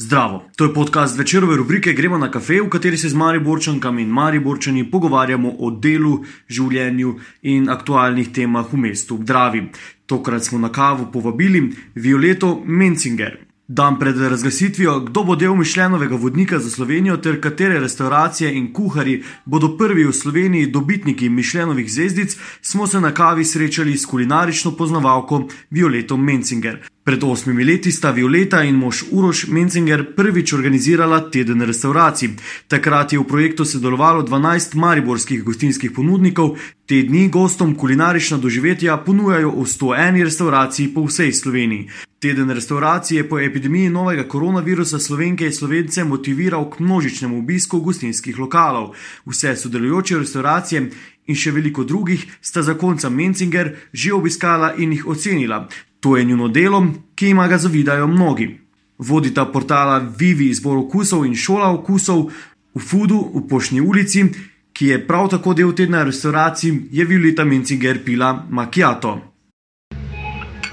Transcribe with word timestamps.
Zdravo, 0.00 0.44
to 0.56 0.64
je 0.64 0.74
podcast 0.74 1.18
večerove 1.18 1.56
rubrike 1.56 1.92
Gremo 1.92 2.18
na 2.18 2.30
kafe, 2.30 2.60
v 2.60 2.68
kateri 2.68 2.96
se 2.96 3.08
z 3.08 3.14
Mariborčankami 3.14 4.02
in 4.02 4.08
Mariborčani 4.08 4.86
pogovarjamo 4.90 5.52
o 5.58 5.70
delu, 5.70 6.24
življenju 6.48 7.12
in 7.42 7.68
aktualnih 7.68 8.32
temah 8.32 8.72
v 8.72 8.80
mestu 8.80 9.18
Dravi. 9.20 9.66
Tokrat 10.06 10.48
smo 10.48 10.58
na 10.58 10.72
kavo 10.72 11.10
povabili 11.12 11.66
Violeto 11.94 12.62
Menzinger. 12.64 13.49
Dan 13.72 13.98
pred 13.98 14.16
razglasitvijo, 14.18 15.00
kdo 15.00 15.22
bo 15.24 15.36
del 15.36 15.54
Mišljenovega 15.54 16.16
vodnika 16.16 16.58
za 16.58 16.70
Slovenijo, 16.70 17.16
ter 17.16 17.40
katere 17.40 17.80
restauracije 17.80 18.54
in 18.54 18.72
kuhari 18.72 19.22
bodo 19.44 19.76
prvi 19.78 20.04
v 20.04 20.12
Sloveniji 20.12 20.66
dobitniki 20.66 21.28
Mišljenovih 21.28 21.92
zvezdic, 21.92 22.36
smo 22.62 22.86
se 22.86 23.00
na 23.00 23.14
kavi 23.14 23.44
srečali 23.44 23.96
s 23.98 24.06
kulinarično 24.06 24.72
poznavalko 24.72 25.44
Violeto 25.70 26.16
Menzinger. 26.16 26.78
Pred 27.04 27.24
osmimi 27.24 27.64
leti 27.64 27.92
sta 27.92 28.10
Violeta 28.10 28.62
in 28.62 28.74
mož 28.74 29.04
Uroš 29.10 29.46
Menzinger 29.46 30.04
prvič 30.16 30.52
organizirala 30.52 31.30
teden 31.30 31.62
restauracij. 31.62 32.28
Takrat 32.68 33.12
je 33.12 33.18
v 33.18 33.24
projektu 33.24 33.64
sodelovalo 33.64 34.22
12 34.22 34.74
mariborskih 34.74 35.44
gostinskih 35.44 35.92
ponudnikov, 35.92 36.56
te 36.86 37.02
dni 37.02 37.28
gostom 37.28 37.74
kulinarična 37.74 38.38
doživetja 38.38 38.96
ponujajo 38.96 39.50
v 39.50 39.66
101 39.66 40.24
restauraciji 40.24 40.94
po 40.94 41.06
vsej 41.06 41.32
Sloveniji. 41.32 42.09
Teden 42.20 42.50
restauracije 42.50 43.28
po 43.28 43.38
epidemiji 43.40 43.88
novega 43.88 44.28
koronavirusa 44.28 44.98
slovenke 44.98 45.46
in 45.46 45.52
slovence 45.52 46.04
motiviral 46.04 46.70
k 46.70 46.80
množičnemu 46.80 47.38
obisku 47.38 47.80
gostinskih 47.80 48.38
lokalov. 48.38 48.90
Vse 49.26 49.56
sodelujoče 49.56 50.18
restauracije 50.18 50.82
in 51.26 51.36
še 51.36 51.50
veliko 51.50 51.84
drugih 51.84 52.26
sta 52.40 52.62
zakonca 52.62 53.08
Menzinger 53.08 53.72
že 53.92 54.12
obiskala 54.12 54.74
in 54.76 54.92
jih 54.92 55.06
ocenila. 55.06 55.68
To 56.00 56.16
je 56.16 56.24
njuno 56.24 56.48
delo, 56.48 56.82
ki 57.14 57.28
ima 57.30 57.48
ga 57.48 57.58
zavidajo 57.58 58.06
mnogi. 58.06 58.50
Vodita 58.98 59.46
portala 59.46 59.98
Vivi 60.18 60.50
izbor 60.50 60.76
okusov 60.76 61.24
in 61.24 61.34
šola 61.34 61.72
okusov 61.72 62.28
v 62.74 62.80
Fudu 62.80 63.32
v 63.34 63.46
Pošni 63.48 63.80
ulici, 63.80 64.26
ki 64.72 64.86
je 64.86 65.06
prav 65.06 65.28
tako 65.28 65.54
del 65.54 65.72
tedna 65.72 66.04
restauracij, 66.04 66.88
je 66.92 67.04
Violeta 67.04 67.44
Menzinger 67.44 68.04
pila 68.04 68.46
Macchiato. 68.50 69.29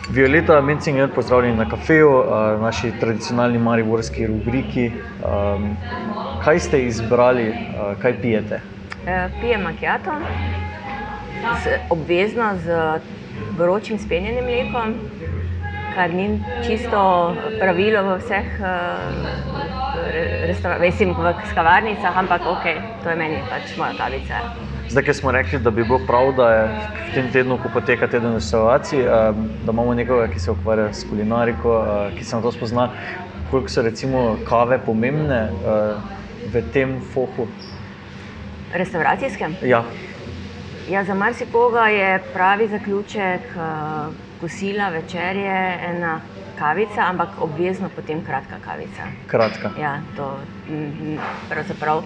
Violeta 0.10 0.62
Menzinger, 0.62 1.10
pozdravljeni 1.16 1.58
na 1.58 1.66
kafeju, 1.70 2.12
v 2.58 2.62
naši 2.62 2.92
tradicionalni 3.00 3.60
mariborski 3.60 4.28
rubriki. 4.28 4.92
Kaj 6.44 6.60
ste 6.60 6.82
izbrali, 6.88 7.54
kaj 8.02 8.22
pijete? 8.22 8.62
Pijem 9.42 9.62
Macchiato, 9.62 10.12
obvezno 11.90 12.56
z 12.64 13.00
vročim 13.58 14.00
spenjenim 14.00 14.46
mlekom, 14.46 14.96
kar 15.96 16.14
ni 16.14 16.40
čisto 16.68 17.36
pravilo 17.60 18.04
v 18.04 18.18
vseh 18.20 18.46
mislim, 20.82 21.14
v 21.14 21.34
kavarnicah, 21.56 22.18
ampak 22.18 22.42
ok, 22.46 22.64
to 23.04 23.10
je 23.10 23.16
meni 23.16 23.44
pač 23.50 23.78
moja 23.78 23.94
kavica. 23.98 24.67
Zdaj, 24.90 25.04
ki 25.04 25.14
smo 25.14 25.32
rekli, 25.32 25.60
da 25.60 25.72
bi 25.72 25.84
bilo 25.84 26.00
prav, 26.08 26.32
da 26.36 26.52
je 26.52 26.68
v 27.10 27.14
tem 27.14 27.32
tednu, 27.32 27.58
ko 27.60 27.70
poteka 27.74 28.08
teden 28.08 28.34
restauracij, 28.34 29.04
da 29.04 29.72
imamo 29.72 29.94
nekoga, 29.94 30.28
ki 30.32 30.40
se 30.40 30.52
ukvarja 30.52 30.94
s 30.94 31.04
kulinariko, 31.10 31.74
ki 32.16 32.24
se 32.24 32.36
na 32.36 32.42
to 32.42 32.52
spozna, 32.52 32.90
koliko 33.52 33.70
so 33.70 33.84
recimo 33.84 34.38
kave 34.48 34.80
pomembne 34.86 35.42
v 36.54 36.64
tem 36.72 37.02
fohu? 37.14 37.50
Restavracijskem? 38.74 39.58
Ja. 39.68 39.84
Ja, 40.88 41.04
za 41.04 41.14
marsikoga 41.14 41.90
je 41.92 42.24
pravi 42.34 42.68
zaključek 42.68 43.42
kosila, 44.42 44.90
večerje 44.90 45.80
ena 45.84 46.22
kavica, 46.60 47.04
ampak 47.10 47.36
obvezno 47.42 47.90
potem 47.96 48.24
kratka 48.24 48.56
kavica. 48.66 49.12
Kratka. 49.28 49.72
Ja, 49.82 50.00
to 50.16 50.32
pravzaprav 51.50 52.04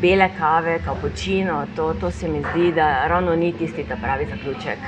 bele 0.00 0.30
kave, 0.38 0.78
kapučino, 0.84 1.66
to, 1.76 1.94
to 2.00 2.10
se 2.10 2.28
mi 2.28 2.42
zdi, 2.52 2.72
da 2.72 3.06
ravno 3.08 3.36
ni 3.36 3.52
tisti 3.52 3.84
pravi 4.02 4.26
zaključek 4.30 4.78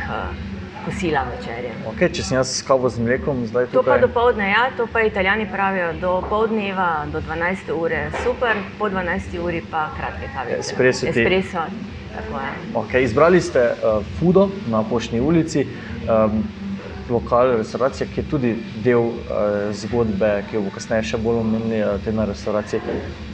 kosila, 0.84 1.24
večerje. 1.36 1.72
Okej, 1.88 2.08
če 2.16 2.22
sem 2.24 2.36
jaz 2.38 2.52
s 2.56 2.62
kavo 2.66 2.88
z 2.88 3.02
mlekom 3.04 3.44
zdaj 3.46 3.66
To 3.70 3.82
pa 3.82 3.96
tukaj. 3.96 4.00
dopoldne, 4.00 4.50
ja, 4.50 4.70
to 4.76 4.86
pa 4.92 5.02
Italijani 5.04 5.46
pravijo 5.52 5.92
do 6.00 6.12
poldneva, 6.28 7.06
do 7.12 7.20
12. 7.20 7.72
ure 7.76 8.06
super, 8.24 8.56
po 8.78 8.88
12. 8.88 9.38
uri 9.44 9.62
pa 9.70 9.90
kratke 9.96 10.30
kavice. 10.34 10.58
Espresso. 10.60 11.06
Espresso, 11.06 11.66
tako 12.16 12.40
je. 12.40 12.52
Okay, 12.74 13.04
izbrali 13.04 13.40
ste 13.40 13.60
uh, 13.60 14.00
Fudo 14.18 14.48
na 14.70 14.82
Pošni 14.82 15.20
ulici, 15.20 15.66
um, 16.08 16.42
lokal 17.10 17.56
restauracije, 17.56 18.08
ki 18.14 18.20
je 18.20 18.26
tudi 18.30 18.54
del 18.84 19.10
uh, 19.10 19.70
zgodbe, 19.72 20.32
ki 20.48 20.56
jo 20.56 20.64
bo 20.66 20.72
kasneje 20.74 21.10
še 21.12 21.20
bolj 21.22 21.42
omenili, 21.42 21.82
uh, 21.84 22.00
te 22.04 22.12
na 22.12 22.24
restauraciji. 22.30 22.80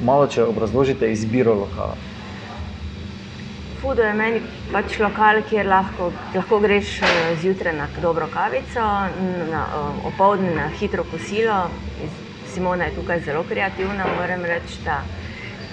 Malo, 0.05 0.27
če 0.27 0.45
obrazložite 0.45 1.11
izbiro 1.13 1.55
lokala. 1.55 1.97
Fudo 3.81 4.03
je 4.03 4.15
meni 4.17 4.41
pač 4.73 4.97
lokal, 4.99 5.43
kjer 5.47 5.69
lahko, 5.69 6.09
lahko 6.35 6.59
greš 6.65 6.97
eh, 7.05 7.35
zjutraj 7.43 7.77
na 7.77 7.87
dobro 8.03 8.27
kavico, 8.33 8.83
na, 9.53 9.63
eh, 9.63 10.07
opoldne 10.09 10.55
na 10.57 10.69
hitro 10.81 11.05
kosilo. 11.05 11.67
Simona 12.55 12.89
je 12.89 12.97
tukaj 12.97 13.21
zelo 13.29 13.45
kreativna, 13.45 14.09
moram 14.17 14.45
reči, 14.49 14.81
da 14.85 15.03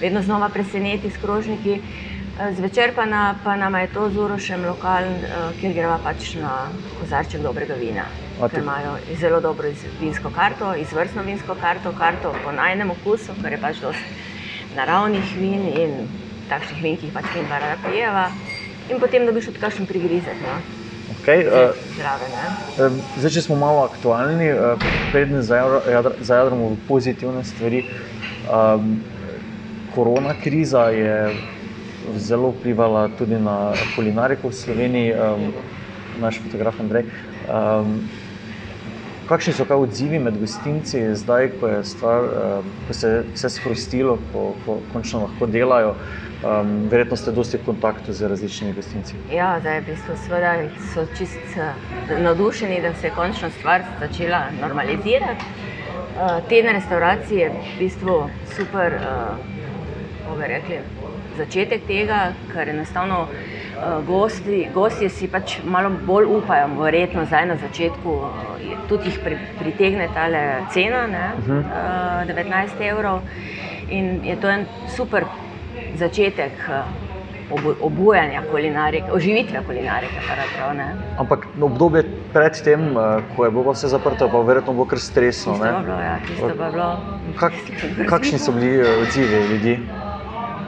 vedno 0.00 0.22
znova 0.22 0.48
preseneti 0.48 1.10
s 1.10 1.18
krožniki. 1.22 1.80
Eh, 1.80 2.13
Zvečer 2.34 2.90
pa, 2.98 3.06
na, 3.06 3.38
pa 3.44 3.54
nama 3.56 3.80
je 3.80 3.94
to 3.94 4.10
z 4.10 4.16
Urošem 4.18 4.66
lokal, 4.66 5.06
kjer 5.60 5.70
greva 5.70 6.00
pač 6.02 6.34
na 6.34 6.66
kozarček 6.98 7.38
dobrega 7.38 7.78
vina. 7.78 8.08
A 8.42 8.48
Ker 8.50 8.58
imajo 8.58 8.98
zelo 9.20 9.38
dobro 9.40 9.70
iz- 9.70 9.86
vinsko 10.00 10.32
karto, 10.34 10.74
izvrstno 10.74 11.22
vinsko 11.22 11.54
karto, 11.54 11.92
karto 11.94 12.34
po 12.42 12.50
najnem 12.50 12.90
okusu, 12.90 13.38
ker 13.38 13.54
je 13.54 13.60
pač 13.62 13.78
dosti 13.78 14.74
naravnih 14.74 15.30
vin 15.38 15.62
in 15.78 15.94
takšnih 16.50 16.82
vin, 16.82 16.96
ki 16.98 17.06
jih 17.06 17.14
pač 17.14 17.30
mi 17.36 17.46
dva 17.46 17.58
rada 17.62 17.78
pijeva. 17.86 18.26
In 18.90 18.98
potem 18.98 19.26
dobiš 19.26 19.52
tudi 19.52 19.62
kakšen 19.62 19.86
prigrizek, 19.86 20.34
no, 20.42 20.58
Okay, 21.24 21.46
uh, 21.46 21.72
zraven. 21.96 22.28
Ne? 22.36 22.48
um, 22.84 22.98
zdaj, 23.16 23.30
če 23.30 23.42
smo 23.46 23.56
malo 23.56 23.86
aktualni, 23.86 24.50
uh, 24.52 24.74
predne 25.12 25.40
zajadramo 25.40 26.74
v 26.74 26.76
pozitivne 26.88 27.44
stvari. 27.44 27.84
Um, 28.44 28.98
korona 29.94 30.34
kriza 30.36 30.90
je 30.92 31.32
zelo 32.16 32.50
vplivala 32.50 33.08
tudi 33.18 33.38
na 33.40 33.72
kulinariko 33.96 34.48
v 34.48 34.54
Sloveniji, 34.54 35.14
um, 35.14 35.52
naš 36.20 36.40
fotograf 36.44 36.80
Andrej. 36.80 37.04
Um, 37.48 38.08
kakšni 39.28 39.54
so 39.56 39.64
kaj 39.64 39.86
odzivi 39.86 40.18
med 40.18 40.36
gostinci, 40.40 41.00
zdaj, 41.16 41.48
ko, 41.60 41.70
stvar, 41.82 42.28
um, 42.28 42.70
ko 42.88 42.94
se 42.94 43.08
je 43.08 43.24
vse 43.34 43.50
sprostilo, 43.56 44.18
ko, 44.32 44.52
ko 44.66 44.78
končno 44.92 45.24
lahko 45.24 45.46
delajo? 45.46 45.94
Um, 46.44 46.74
verjetno 46.92 47.16
ste 47.16 47.32
dosti 47.32 47.56
v 47.56 47.64
kontaktu 47.70 48.12
z 48.12 48.28
različnimi 48.28 48.74
gostinci. 48.76 49.16
Ja, 49.32 49.54
zdaj 49.60 49.80
v 49.80 49.86
bistvu 49.94 50.16
seveda 50.26 50.50
so 50.92 51.06
čist 51.16 51.56
eh, 51.56 51.72
navdušeni, 52.20 52.82
da 52.84 52.92
se 53.00 53.06
je 53.06 53.14
končno 53.16 53.48
stvar 53.58 53.84
začela 54.00 54.50
normalizirati. 54.60 55.48
Uh, 56.14 56.44
Teden 56.48 56.76
restauracije 56.76 57.40
je 57.40 57.48
v 57.48 57.78
bistvu 57.78 58.18
super, 58.56 58.92
uh, 59.00 59.40
kako 60.20 60.36
bi 60.36 60.52
rekli, 60.52 60.78
začetek 61.36 61.86
tega, 61.86 62.32
ker 62.52 62.68
enostavno 62.68 63.26
uh, 63.26 64.06
gosti, 64.06 64.68
gostje 64.74 65.08
si 65.08 65.28
pač 65.28 65.58
malo 65.64 65.90
bolj 66.06 66.28
upajo, 66.38 66.68
verjetno 66.80 67.24
zdaj 67.24 67.46
na 67.46 67.56
začetku 67.56 68.10
uh, 68.10 68.28
tudi 68.88 69.12
jih 69.12 69.18
pri, 69.24 69.38
pritegne 69.58 70.08
ta 70.14 70.28
cena, 70.72 71.06
ne, 71.06 71.26
uh, 71.48 72.34
19 72.34 72.80
evrov. 72.90 73.22
In 73.88 74.24
je 74.24 74.36
to 74.40 74.48
en 74.48 74.66
super 74.88 75.26
začetek 75.98 76.52
uh, 76.68 77.04
obu- 77.50 77.76
obujanja 77.80 78.42
kulinarike, 78.50 79.12
oživitve 79.12 79.62
kulinarike. 79.66 80.14
pravzaprav, 80.26 80.76
ne. 80.76 80.94
Ampak 81.18 81.46
obdobje 81.60 82.04
pred 82.32 82.62
tem, 82.64 82.80
eh, 82.96 83.22
ko 83.36 83.44
je 83.44 83.50
bilo 83.50 83.72
vse 83.72 83.88
zaprto, 83.88 84.28
pa 84.28 84.38
verjetno 84.40 84.72
bilo 84.72 84.84
kar 84.84 84.98
stresno. 84.98 85.52
Tisto 85.52 85.80
bilo, 85.82 86.00
ja, 86.00 86.18
tisto 86.26 86.54
bilo. 86.54 86.96
Kak, 87.36 87.52
kakšni 88.08 88.38
so 88.38 88.52
bili 88.52 88.80
eh, 88.80 89.02
odzivi 89.02 89.46
ljudi? 89.50 89.78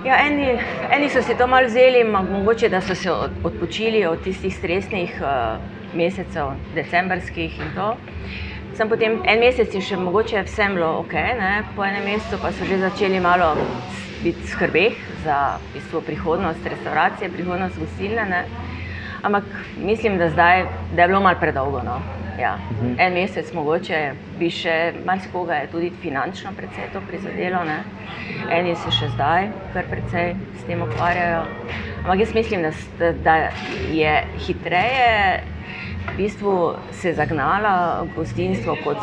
Ja, 0.06 0.20
eni, 0.22 0.52
eni 0.94 1.08
so 1.10 1.18
si 1.22 1.34
to 1.34 1.46
malo 1.46 1.66
vzeli, 1.66 2.04
mogoče 2.04 2.68
da 2.68 2.80
so 2.80 2.94
se 2.94 3.10
od- 3.12 3.30
odpočili 3.44 4.06
od 4.06 4.22
tistih 4.22 4.56
stresnih 4.56 5.16
uh, 5.20 5.58
mesecev, 5.98 6.52
decembrskih 6.74 7.58
in 7.58 7.72
to. 7.74 7.96
Sem 8.76 8.88
potem 8.88 9.16
en 9.26 9.40
mesec 9.40 9.74
je 9.74 9.80
še 9.80 9.96
mogoče 9.96 10.44
vsem 10.46 10.76
bilo 10.78 10.92
ok, 11.00 11.12
ne? 11.40 11.64
po 11.76 11.84
enem 11.84 12.04
mesecu 12.04 12.38
pa 12.42 12.52
so 12.52 12.64
že 12.64 12.78
začeli 12.78 13.20
malo 13.20 13.56
biti 14.22 14.46
skrbeh 14.46 14.94
za 15.24 15.58
v 15.58 15.74
bistvu, 15.74 16.00
prihodnost 16.06 16.66
restauracije, 16.66 17.30
prihodnost 17.30 17.78
gostilne. 17.78 18.28
Ne? 18.30 18.44
Ampak 19.22 19.44
mislim, 19.76 20.18
da 20.18 20.30
zdaj 20.30 20.66
da 20.94 21.02
je 21.02 21.08
bilo 21.08 21.20
malo 21.20 21.40
predolgo. 21.40 21.82
No? 21.82 21.98
Ja. 22.40 22.58
-huh. 22.58 22.94
En 22.98 23.12
mesec 23.12 23.52
mogoče 23.52 24.12
bi 24.38 24.50
še 24.50 24.92
marsikoga 25.04 25.54
je 25.54 25.66
tudi 25.66 25.92
finančno 26.02 26.50
precej 26.56 26.84
to 26.92 27.00
prizadelo. 27.08 27.64
Ne? 27.64 27.84
Eni 28.50 28.76
se 28.76 28.90
še 28.90 29.08
zdaj 29.08 29.48
kar 29.72 29.84
precej 29.90 30.34
s 30.60 30.64
tem 30.64 30.82
ukvarjajo. 30.82 31.42
Ampak 31.98 32.18
jaz 32.20 32.34
mislim, 32.34 32.62
da, 32.98 33.12
da 33.12 33.34
je 33.92 34.24
hitreje 34.46 35.40
v 36.12 36.16
bistvu 36.16 36.74
se 36.92 37.12
zagnala 37.12 38.06
gostinstvo, 38.16 38.76
kot 38.84 39.00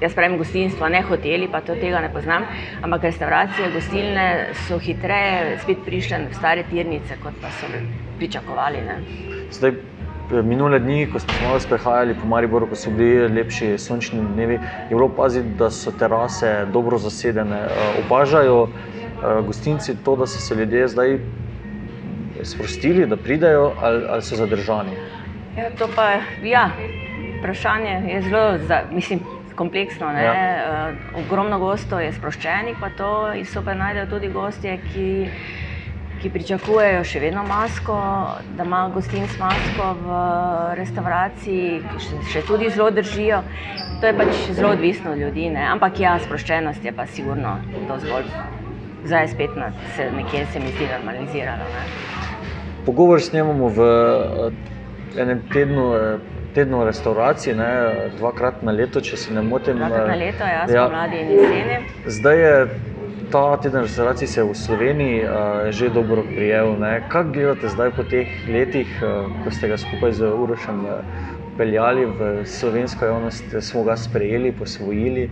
jaz 0.00 0.14
pravim 0.14 0.36
gostinstvo, 0.38 0.88
ne 0.88 1.02
hoteli, 1.02 1.48
pa 1.50 1.60
to 1.60 1.74
tega 1.74 2.00
ne 2.00 2.10
poznam, 2.12 2.44
ampak 2.82 3.08
restauracije, 3.08 3.72
gostilne 3.74 4.26
so 4.66 4.78
hitreje 4.78 5.58
spet 5.64 5.82
prišle 5.86 6.20
v 6.28 6.36
stare 6.38 6.64
tirnice, 6.70 7.16
kot 7.22 7.34
pa 7.42 7.50
so 7.58 7.70
pričakovali. 8.18 8.84
Ne. 8.86 8.98
Zdaj, 9.50 9.74
minule 10.42 10.78
dni, 10.78 11.06
ko 11.12 11.18
smo 11.18 11.32
malo 11.44 11.60
sprehajali 11.60 12.14
po 12.14 12.26
Mariboru, 12.26 12.66
ko 12.66 12.76
so 12.76 12.90
bili 12.90 13.28
lepši 13.28 13.78
sončni 13.78 14.20
dnevi, 14.34 14.54
je 14.54 14.94
bilo 14.94 15.06
opaziti, 15.06 15.48
da 15.58 15.70
so 15.70 15.92
terase 15.92 16.66
dobro 16.72 16.98
zasedene. 16.98 17.58
Eh, 17.66 18.00
opažajo 18.04 18.68
eh, 18.68 19.42
gostinci 19.46 19.96
to, 20.04 20.16
da 20.16 20.26
so 20.26 20.40
se 20.40 20.54
ljudje 20.54 20.88
zdaj 20.88 21.18
sprostili, 22.42 23.06
da 23.06 23.16
pridejo 23.16 23.72
ali, 23.82 24.04
ali 24.08 24.22
so 24.22 24.36
zadržani. 24.36 24.96
Ja, 25.56 25.70
to 25.78 25.88
pa 25.96 26.10
ja, 26.42 26.70
vprašanje 27.38 28.02
je 28.08 28.22
zelo 28.22 28.58
za, 28.58 28.80
mislim, 28.92 29.20
kompleksno. 29.54 30.10
Ja. 30.10 30.32
Uh, 30.32 31.24
ogromno 31.26 31.58
gostov 31.58 32.00
je 32.00 32.12
sproščenih, 32.12 32.76
pa 32.80 32.88
to 32.96 33.10
so 33.44 33.62
pa 33.64 33.74
najdejo 33.74 34.06
tudi 34.06 34.28
gostje, 34.32 34.78
ki, 34.92 35.08
ki 36.22 36.30
pričakujejo 36.30 37.02
še 37.04 37.20
vedno 37.20 37.42
masko, 37.46 37.96
da 38.56 38.66
ima 38.66 38.84
gostin 38.94 39.26
s 39.26 39.38
masko 39.40 39.88
v 40.04 40.18
restavraciji, 40.78 41.80
ki 41.82 42.02
še, 42.04 42.20
še 42.32 42.42
tudi 42.46 42.70
zelo 42.70 42.90
držijo. 42.94 43.42
To 44.00 44.10
je 44.10 44.14
pač 44.18 44.34
zelo 44.54 44.72
odvisno 44.76 45.14
od 45.16 45.22
ljudi, 45.22 45.48
ne? 45.50 45.64
ampak 45.74 45.98
ja, 46.02 46.16
sproščenost 46.22 46.84
je 46.84 46.94
pa 46.94 47.06
sigurno 47.10 47.56
to 47.88 47.98
zgolj. 48.04 48.30
Zdaj 49.02 49.24
je 49.26 49.32
spet 49.32 49.56
na, 49.58 49.72
se 49.96 50.06
nekje 50.14 50.44
se 50.52 50.62
mi 50.62 50.70
zdi 50.76 50.86
normaliziralo. 50.92 51.66
Ne? 51.74 51.86
Pogovor 52.86 53.22
s 53.22 53.32
njim 53.34 53.50
v 53.74 53.88
enem 55.18 55.42
tednu, 55.50 55.88
eh, 55.98 56.38
tednu 56.54 56.84
restauracij, 56.86 57.54
ne, 57.58 57.70
dvakrat 58.18 58.62
na 58.62 58.72
leto, 58.72 59.00
če 59.00 59.16
se 59.16 59.34
ne 59.34 59.42
motim. 59.42 59.78
Dvakrat 59.82 60.08
na 60.08 60.18
leto, 60.22 60.46
ja, 60.46 60.64
ja. 60.70 60.88
mladi 60.88 61.20
in 61.22 61.30
jeseni. 61.34 61.78
Zdaj 62.06 62.42
je 62.42 62.54
ta 63.32 63.56
teden 63.56 63.82
restauracij 63.82 64.26
se 64.26 64.42
v 64.44 64.54
Sloveniji 64.54 65.24
uh, 65.24 65.70
že 65.70 65.88
dobro 65.88 66.22
prijel. 66.22 66.76
Kaj 67.08 67.24
gledate 67.32 67.68
zdaj 67.68 67.90
po 67.96 68.04
teh 68.04 68.28
letih, 68.48 68.88
uh, 69.00 69.24
ko 69.44 69.50
ste 69.50 69.72
ga 69.72 69.76
skupaj 69.80 70.12
z 70.12 70.28
Urošem 70.28 70.84
uh, 70.84 71.00
peljali 71.56 72.04
v 72.04 72.44
slovensko 72.44 73.04
javnost, 73.04 73.44
smo 73.60 73.84
ga 73.88 73.96
sprejeli, 73.96 74.52
posvojili? 74.52 75.30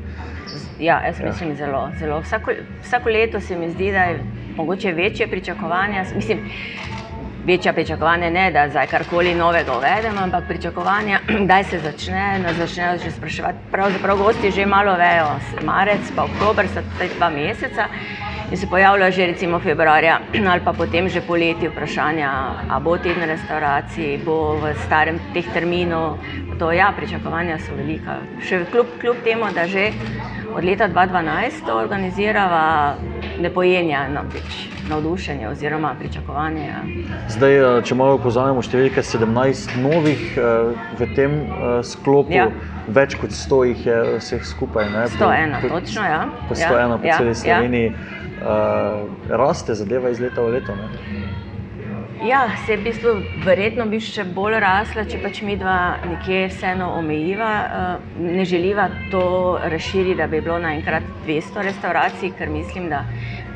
Ja, 0.80 1.04
jaz 1.04 1.20
ja. 1.20 1.26
mislim, 1.28 1.56
zelo. 1.56 1.90
zelo. 2.00 2.20
Vsako, 2.24 2.56
vsako 2.82 3.08
leto 3.08 3.40
se 3.40 3.58
mi 3.58 3.68
zdi, 3.70 3.92
da 3.92 4.02
je 4.08 4.24
mogoče 4.56 4.92
večje 4.92 5.28
pričakovanja. 5.28 6.04
Mislim, 6.16 6.38
večja 7.46 7.72
pričakovanja, 7.72 8.30
ne 8.30 8.50
da 8.50 8.68
zdaj 8.68 8.86
karkoli 8.86 9.34
novega 9.34 9.76
uvedemo, 9.76 10.20
ampak 10.20 10.44
pričakovanja, 10.48 11.20
da 11.50 11.62
se 11.64 11.78
začne, 11.78 12.38
nas 12.38 12.56
začnejo 12.56 12.98
že 13.04 13.10
spraševati. 13.10 13.58
Pravzaprav 13.70 14.16
gosti 14.16 14.50
že 14.50 14.66
malo 14.66 14.96
vejo, 14.96 15.26
marec 15.64 16.12
pa 16.16 16.24
oktober, 16.24 16.68
sta 16.68 16.82
ta 16.98 17.08
dva 17.16 17.30
meseca 17.30 17.88
in 18.50 18.56
se 18.56 18.66
pojavljajo 18.66 19.12
že 19.12 19.26
recimo 19.26 19.60
februarja 19.60 20.20
ali 20.50 20.60
pa 20.64 20.72
potem 20.72 21.08
že 21.08 21.20
poleti 21.20 21.68
vprašanja, 21.68 22.30
a 22.68 22.80
bo 22.80 22.98
teden 22.98 23.24
restauracij, 23.24 24.18
bo 24.24 24.56
v 24.56 24.74
starem 24.86 25.20
teh 25.34 25.44
terminov. 25.52 26.18
To 26.58 26.72
ja, 26.72 26.92
pričakovanja 26.96 27.58
so 27.58 27.74
velika. 27.74 28.18
Še 28.44 28.64
kljub, 28.70 28.86
kljub 29.00 29.16
temu, 29.24 29.48
da 29.54 29.66
že 29.66 29.92
od 30.54 30.64
leta 30.64 30.88
2012 30.88 31.64
to 31.66 31.78
organizirava 33.40 33.48
nepojenja. 33.48 34.08
No, 34.08 34.20
navdušenje 34.88 35.48
oziroma 35.48 35.94
pričakovanje. 35.98 36.66
Ja. 36.66 36.82
Zdaj, 37.28 37.78
eh, 37.78 37.82
če 37.84 37.94
malo 37.94 38.18
pozamemo 38.18 38.62
številke, 38.62 39.02
17 39.02 39.76
novih 39.82 40.36
eh, 40.36 40.74
v 40.98 41.08
tem 41.14 41.30
eh, 41.30 41.82
sklopu, 41.82 42.32
ja. 42.32 42.50
več 42.88 43.14
kot 43.14 43.30
100 43.30 43.60
jih 43.70 43.86
je 43.86 43.98
vseh 44.18 44.44
skupaj. 44.44 44.90
Ne? 44.90 45.06
101, 45.16 45.60
po, 45.62 45.68
točno. 45.68 46.02
Ja. 46.02 46.24
Po 46.48 46.54
101 46.54 46.90
ja. 46.90 46.98
po 46.98 47.06
ja. 47.06 47.18
celi 47.18 47.30
ja. 47.30 47.34
Sloveniji. 47.34 47.92
Ja. 47.92 48.16
Raste 49.36 49.74
zadeva 49.76 50.08
iz 50.08 50.16
leta 50.16 50.40
v 50.40 50.56
leto. 50.56 50.72
Ne? 50.72 51.19
Ja, 52.20 52.50
se 52.66 52.76
v 52.76 52.82
bistvu 52.84 53.12
verjetno 53.46 53.86
bi 53.88 53.96
še 54.04 54.26
bolj 54.36 54.58
rasla, 54.60 55.06
če 55.08 55.22
pač 55.22 55.38
mi 55.40 55.54
dva 55.56 55.96
nekje 56.04 56.50
vseeno 56.50 56.90
omejiva. 56.98 57.48
Ne 58.20 58.44
želiva 58.44 58.90
to 59.08 59.22
razširiti, 59.64 60.18
da 60.18 60.26
bi 60.28 60.42
bilo 60.44 60.58
naenkrat 60.60 61.06
200 61.24 61.64
restauracij, 61.64 62.34
ker 62.36 62.52
mislim, 62.52 62.90
da 62.92 63.06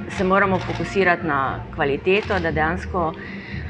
se 0.09 0.25
moramo 0.25 0.57
fokusirati 0.65 1.29
na 1.29 1.41
kvaliteto, 1.75 2.39
da 2.41 2.55
dejansko 2.57 3.11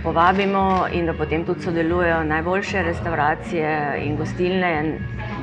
povabimo 0.04 0.86
in 0.94 1.10
da 1.10 1.16
potem 1.18 1.42
tudi 1.42 1.66
sodelujejo 1.66 2.22
najboljše 2.30 2.86
restauracije 2.86 3.74
in 4.04 4.14
gostilne, 4.16 4.72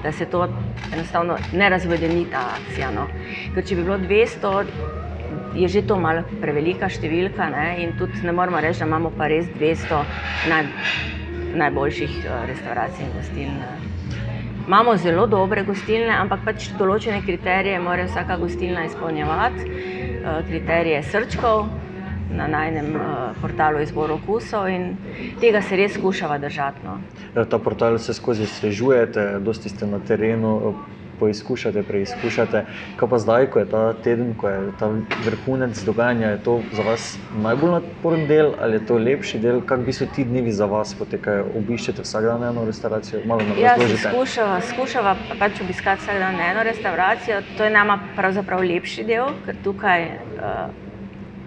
da 0.04 0.16
se 0.16 0.32
to 0.32 0.48
enostavno 0.94 1.36
ne 1.52 1.70
razvodeni 1.70 2.24
ta 2.32 2.48
akcija. 2.56 2.96
No. 2.96 3.10
Ker 3.52 3.68
če 3.68 3.76
bi 3.76 3.84
bilo 3.84 4.00
200, 4.00 5.01
je 5.56 5.68
že 5.68 5.82
to 5.88 6.00
malo 6.00 6.24
prevelika 6.42 6.90
številka 6.90 7.50
ne? 7.52 7.84
in 7.84 7.96
tudi 8.00 8.24
ne 8.24 8.32
moramo 8.32 8.60
reči, 8.60 8.80
da 8.80 8.86
imamo 8.86 9.12
pa 9.18 9.28
res 9.28 9.48
200 9.60 10.04
naj, 10.50 10.68
najboljših 11.56 12.14
uh, 12.26 12.44
restauracij 12.48 13.06
in 13.06 13.16
gostilne. 13.16 13.68
Imamo 14.68 14.96
zelo 14.98 15.26
dobre 15.28 15.64
gostilne, 15.68 16.14
ampak 16.16 16.46
pač 16.46 16.70
določene 16.80 17.24
kriterije 17.26 17.80
mora 17.82 18.06
vsaka 18.08 18.38
gostilna 18.38 18.86
izpolnjevati. 18.88 19.66
Eh, 20.22 20.44
kriterije 20.48 21.04
srčkov 21.04 21.66
na 22.32 22.48
najnem 22.48 22.96
eh, 22.96 23.02
portalu 23.42 23.82
izboru 23.82 24.20
okusov 24.22 24.70
in 24.70 24.98
tega 25.42 25.62
se 25.62 25.76
res 25.76 25.96
skušava 25.98 26.38
držati. 26.38 26.86
No. 26.86 27.00
Ja, 27.36 27.46
ta 27.46 27.58
portal 27.58 27.98
se 27.98 28.14
skozi 28.14 28.46
svežujete, 28.46 29.40
dosti 29.42 29.70
ste 29.70 29.88
na 29.90 30.00
terenu. 30.00 30.76
Poizkušate, 31.22 31.84
preizkušate. 31.86 32.64
Kaj 32.98 33.10
pa 33.10 33.18
zdaj, 33.22 33.48
ko 33.54 33.62
je 33.62 33.68
ta 33.70 33.82
teden, 33.94 34.34
ko 34.34 34.50
je 34.50 34.72
ta 34.80 34.90
vrhunec 35.26 35.78
dogajanja, 35.86 36.32
je 36.34 36.40
to 36.44 36.56
za 36.74 36.82
vas 36.88 37.06
najbolj 37.44 37.76
naporen 37.78 38.26
del 38.28 38.54
ali 38.58 38.80
je 38.80 38.86
to 38.90 38.98
lepši 38.98 39.40
del? 39.40 39.62
Kako 39.62 39.86
bi 39.86 39.94
so 39.94 40.08
ti 40.16 40.26
dnevi 40.26 40.52
za 40.52 40.66
vas 40.66 40.96
potekajo? 40.98 41.46
Obiščete 41.62 42.02
vsak 42.02 42.26
dan 42.26 42.48
eno 42.50 42.66
restavracijo? 42.66 43.22
Ja, 43.62 43.76
skušava, 43.78 44.62
skušava 44.74 45.16
pač 45.40 45.62
obiskati 45.62 46.02
vsak 46.02 46.18
dan 46.26 46.42
eno 46.42 46.64
restavracijo. 46.66 47.42
To 47.58 47.70
je 47.70 47.76
nama 47.78 48.00
pravzaprav 48.18 48.66
lepši 48.66 49.06
del, 49.06 49.36
ker 49.46 49.62
tukaj 49.64 50.08
uh, 50.10 50.74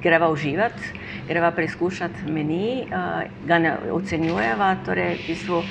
greva 0.04 0.30
uživati, 0.30 0.94
greva 1.28 1.50
preizkušati 1.50 2.30
meni, 2.30 2.86
uh, 2.86 3.26
ga 3.48 3.58
ne 3.58 3.74
ocenjujeva. 3.92 4.76
Torej, 4.86 5.16
v 5.24 5.28
bistvu, 5.32 5.62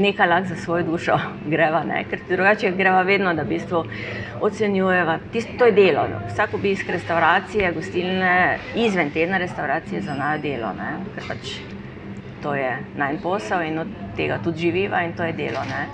nekaj 0.00 0.28
lahko 0.28 0.48
za 0.48 0.56
svojo 0.56 0.84
dušo 0.88 1.18
greva, 1.46 1.82
ne? 1.84 2.04
ker 2.10 2.20
drugače 2.28 2.72
greva 2.76 3.02
vedno, 3.02 3.34
da 3.34 3.42
v 3.42 3.54
bistvu 3.54 3.84
ocenjujeva. 4.40 5.18
Tisto, 5.32 5.52
to 5.58 5.68
je 5.68 5.72
delo. 5.72 6.06
No. 6.10 6.20
Vsak 6.28 6.54
obisk 6.54 6.88
restauracije, 6.88 7.72
gostilne, 7.72 8.58
izven 8.76 9.10
tedna 9.10 9.38
restauracije 9.38 10.02
za 10.02 10.14
naj 10.14 10.38
delo, 10.44 10.72
ne? 10.78 10.94
ker 11.14 11.28
pač 11.28 11.58
to 12.42 12.54
je 12.54 12.70
naj 12.96 13.18
posel 13.22 13.62
in 13.68 13.78
od 13.78 13.88
tega 14.16 14.38
tudi 14.44 14.58
živiva 14.58 15.02
in 15.04 15.12
to 15.12 15.24
je 15.24 15.32
delo. 15.32 15.64
Ne? 15.68 15.86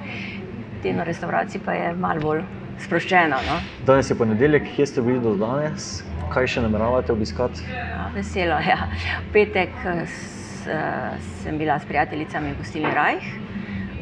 Tedno 0.83 1.05
restauracije 1.05 1.61
pa 1.65 1.73
je 1.73 1.95
malo 1.95 2.21
bolj 2.21 2.43
sproščeno. 2.79 3.37
No? 3.49 3.59
Danes 3.87 4.11
je 4.11 4.19
ponedeljek, 4.19 4.69
kje 4.77 4.87
ste 4.87 5.03
bili 5.03 5.21
do 5.21 5.35
danes? 5.41 6.05
Kaj 6.33 6.47
še 6.57 6.63
nameravate 6.65 7.13
obiskati? 7.15 7.63
Ja, 7.73 8.11
veselo, 8.15 8.59
ja. 8.67 8.89
V 9.29 9.33
petek 9.33 9.75
eh, 9.87 10.03
s, 10.07 10.67
uh, 10.67 11.15
sem 11.43 11.59
bila 11.59 11.79
s 11.79 11.87
prijateljicami 11.89 12.53
v 12.53 12.59
gostilni 12.61 12.95
Rajh. 12.95 13.46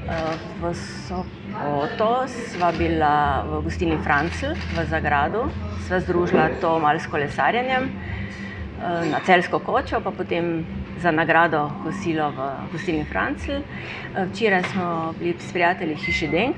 V 0.05 0.63
Sopoto 1.09 2.29
sva 2.29 2.69
bila 2.77 3.41
v 3.49 3.65
gostilni 3.65 3.97
Francl 4.05 4.53
v 4.53 4.77
Zagradu, 4.85 5.49
sva 5.89 5.97
združila 5.97 6.61
to 6.61 6.77
malo 6.77 7.01
s 7.01 7.09
kolesarjenjem 7.09 7.89
eh, 7.89 9.09
na 9.09 9.25
celsko 9.25 9.65
kočo, 9.65 10.05
pa 10.05 10.13
potem 10.13 10.69
za 11.01 11.09
nagrado 11.09 11.73
kosilo 11.81 12.29
v 12.37 12.39
gostilni 12.77 13.09
Francl. 13.09 13.65
Eh, 13.65 14.29
včeraj 14.29 14.69
smo 14.77 15.17
bili 15.17 15.41
s 15.41 15.53
prijatelji 15.53 15.97
Hiši 15.97 16.29
Denk 16.29 16.57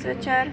zvečer. 0.00 0.48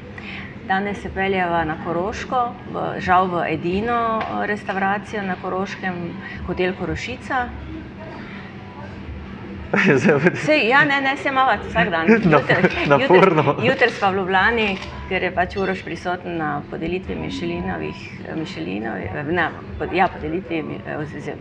Danes 0.68 0.98
se 0.98 1.10
peljeva 1.14 1.64
na 1.64 1.78
Koroško, 1.86 2.52
v, 2.74 3.00
žal 3.00 3.32
v 3.32 3.48
edino 3.54 4.20
eh, 4.20 4.44
restauracijo 4.44 5.24
na 5.24 5.40
Koroškem, 5.40 6.12
hotel 6.52 6.76
Korošica, 6.76 7.48
Sej, 10.46 10.68
ja, 10.70 10.86
ne, 10.86 11.02
ne, 11.02 11.18
se 11.18 11.30
imamo 11.30 11.52
vsak 11.70 11.90
dan. 11.90 12.08
Naporno. 12.88 13.56
Jutri 13.64 13.90
smo 13.90 14.12
v 14.12 14.16
Ljubljani, 14.16 14.68
ker 15.10 15.24
je 15.24 15.32
pač 15.36 15.56
urož 15.58 15.84
prisoten 15.84 16.38
na 16.38 16.62
podelitvi 16.70 17.16
Mišelinovih, 17.16 17.96
Mišelinovih, 18.36 19.16
na, 19.32 19.50
pod, 19.80 19.94
ja, 19.94 20.08
podelitvi 20.08 20.64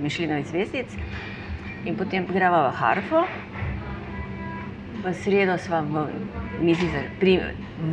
Mišelinovih 0.01 0.47
zvezdic. 0.47 0.97
In 1.85 1.97
potem 1.97 2.27
greva 2.27 2.69
v 2.69 2.77
Harfo. 2.81 3.27
V 5.05 5.13
sredo 5.13 5.59
smo 5.61 5.83
v 5.85 6.07
mizi, 6.65 6.89
pri, 7.21 7.41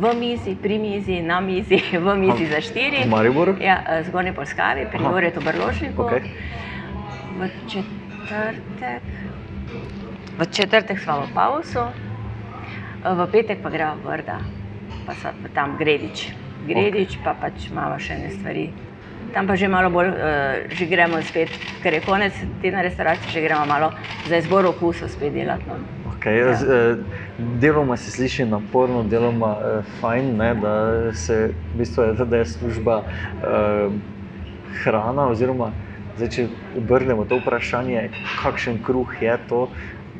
v 0.00 0.14
mizi, 0.16 0.54
pri 0.56 0.78
mizi, 0.78 1.20
na 1.20 1.40
mizi, 1.44 1.76
v 1.92 2.14
mizi 2.16 2.48
za 2.48 2.60
štiri. 2.64 3.04
V 3.04 3.10
Mariboru? 3.12 3.56
Ja, 3.60 3.82
eh, 3.84 4.04
zgornji 4.08 4.32
Polskavi, 4.32 4.88
pri. 4.88 5.04
Goretu 5.04 5.44
Brlošniku. 5.44 6.08
Okej. 6.08 6.32
V 7.36 7.50
četrtek, 7.68 9.04
v 10.38 10.46
četrtek 10.50 11.00
smo 11.00 11.26
v 11.26 11.34
Pausu, 11.34 11.84
v 13.04 13.20
petek 13.32 13.62
pa 13.62 13.70
gremo 13.70 13.98
v 14.00 14.06
Vrda, 14.06 14.38
pa 15.06 15.12
so 15.14 15.28
tam 15.54 15.76
Gredič. 15.78 16.32
Gredič 16.66 17.18
pa 17.24 17.34
pač 17.34 17.68
imamo 17.70 17.98
še 17.98 18.14
ene 18.14 18.30
stvari. 18.30 18.70
Tam 19.32 19.48
pa 19.48 19.56
že 19.56 19.68
malo 19.68 19.88
bolj, 19.88 20.12
uh, 20.12 20.68
že 20.68 20.86
gremo 20.86 21.18
spet, 21.24 21.48
ker 21.82 21.96
je 21.96 22.04
konec 22.04 22.36
tedna 22.62 22.84
restauracije, 22.84 23.32
že 23.32 23.40
gremo 23.40 23.64
malo 23.66 23.92
za 24.28 24.36
izbor 24.36 24.66
okusov 24.68 25.08
spet 25.08 25.32
delati. 25.32 25.64
No. 25.66 26.02
Okay, 26.22 26.38
Ja. 26.38 26.54
z, 26.54 26.62
eh, 26.62 26.96
deloma 27.58 27.96
se 27.96 28.10
sliši 28.10 28.44
naporno, 28.44 29.02
deloma 29.02 29.56
eh, 29.58 29.82
fajn, 30.00 30.36
ne, 30.36 30.54
da, 30.54 30.74
se, 31.14 31.50
v 31.74 31.78
bistvu 31.78 32.02
je, 32.02 32.12
da 32.24 32.36
je 32.36 32.46
služba 32.46 33.02
eh, 33.02 33.90
hrana. 34.84 35.26
Oziroma, 35.26 35.72
zdaj, 36.16 36.28
če 36.28 36.46
obrnemo 36.78 37.24
to 37.24 37.40
vprašanje, 37.42 38.10
kakšen 38.42 38.78
kruh 38.86 39.10
je 39.18 39.34
to, 39.48 39.66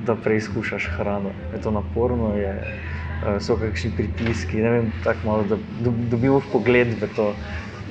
da 0.06 0.14
preizkušaš 0.14 0.90
hrano. 0.96 1.30
Je 1.54 1.60
to 1.60 1.70
naporno, 1.70 2.34
je, 2.36 2.48
eh, 3.26 3.40
so 3.40 3.56
kakšni 3.56 3.90
pritiski. 3.96 4.56
Ne 4.56 4.70
vem, 4.70 4.92
tako 5.04 5.26
malo, 5.28 5.44
da 5.44 5.56
dob- 5.56 6.08
dobimo 6.10 6.40
pogled 6.52 6.88
v 7.00 7.08
to. 7.16 7.34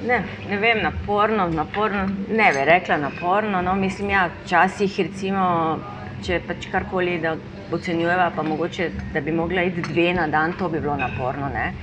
Ne, 0.07 0.23
ne 0.49 0.57
vem, 0.57 0.81
naporno, 0.83 1.49
naporno, 1.49 2.07
ne 2.29 2.51
bi 2.53 2.65
rekla 2.65 2.97
naporno. 2.97 3.61
No, 3.61 3.75
mislim, 3.75 4.09
ja, 4.09 4.29
včasih, 4.43 4.99
recimo, 4.99 5.79
če 6.23 6.41
pač 6.47 6.67
karkoli 6.71 7.19
da 7.19 7.35
ocenjujeva, 7.71 8.31
pa 8.35 8.43
mogoče, 8.43 8.89
da 9.13 9.21
bi 9.21 9.31
mogla 9.31 9.61
iti 9.63 9.81
dve 9.81 10.13
na 10.13 10.27
dan, 10.27 10.53
to 10.59 10.69
bi 10.69 10.79
bilo 10.79 10.97
naporno. 10.97 11.49
ne. 11.49 11.73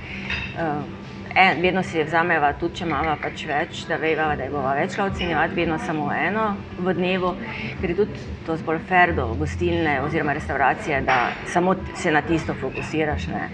Uh, 0.59 0.98
en, 1.39 1.61
vedno 1.61 1.83
si 1.83 2.01
vzameva, 2.03 2.51
tudi 2.59 2.81
če 2.81 2.85
imamo 2.85 3.13
pač 3.21 3.45
več, 3.47 3.83
da 3.87 3.95
veva, 4.01 4.33
da 4.35 4.43
je 4.43 4.51
bova 4.51 4.73
večla 4.75 5.05
ocenjevati, 5.07 5.55
vedno 5.55 5.77
samo 5.79 6.09
eno 6.11 6.49
v 6.79 6.93
dnevu, 6.97 7.31
ker 7.79 7.93
je 7.93 7.97
tudi 8.01 8.25
to 8.47 8.57
zbolj 8.59 8.81
fair 8.89 9.13
do 9.15 9.29
gostilne 9.39 9.99
oziroma 10.03 10.35
restauracije, 10.35 11.01
da 11.07 11.29
samo 11.47 11.77
se 11.95 12.11
na 12.11 12.21
tisto 12.27 12.55
fokusiraš. 12.59 13.29
Ne. 13.31 13.47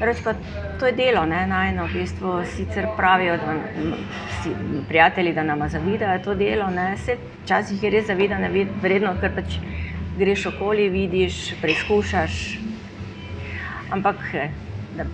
Reč 0.00 0.20
pa, 0.24 0.34
to 0.76 0.90
je 0.90 0.92
delo, 0.92 1.24
ne, 1.24 1.46
najno, 1.48 1.86
v 1.88 2.02
bistvu 2.02 2.36
sicer 2.52 2.90
pravijo, 2.98 3.38
da 3.40 3.56
si, 4.42 4.52
prijatelji, 4.88 5.32
da 5.32 5.46
nam 5.48 5.64
zavidajo 5.72 6.24
to 6.24 6.34
delo, 6.36 6.68
ne, 6.70 6.90
se 7.00 7.16
včasih 7.44 7.82
je 7.82 7.90
res 7.94 8.10
zavidanje 8.10 8.66
vredno, 8.82 9.14
ker 9.20 9.32
pač 9.32 9.56
greš 10.18 10.50
okoli, 10.52 10.90
vidiš, 10.92 11.54
preizkušaš, 11.62 12.42
ampak 13.96 14.20
da, 14.96 15.08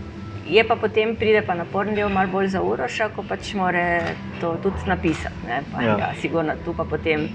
je 0.53 0.65
pa 0.69 0.77
potem 0.77 1.17
pride 1.17 1.43
pa 1.47 1.55
naporen 1.55 1.95
del 1.95 2.13
malo 2.13 2.29
bolj 2.33 2.53
za 2.53 2.63
uroša, 2.63 3.09
ko 3.17 3.25
pač 3.29 3.55
more 3.55 4.17
to 4.41 4.57
tudi 4.63 4.85
napisati, 4.87 5.47
ne, 5.49 5.63
pa, 5.73 5.83
Ja. 5.83 5.97
ja. 5.99 6.13
Sigurno 6.21 6.55
tu 6.65 6.75
pa 6.77 6.85
potem 6.85 7.29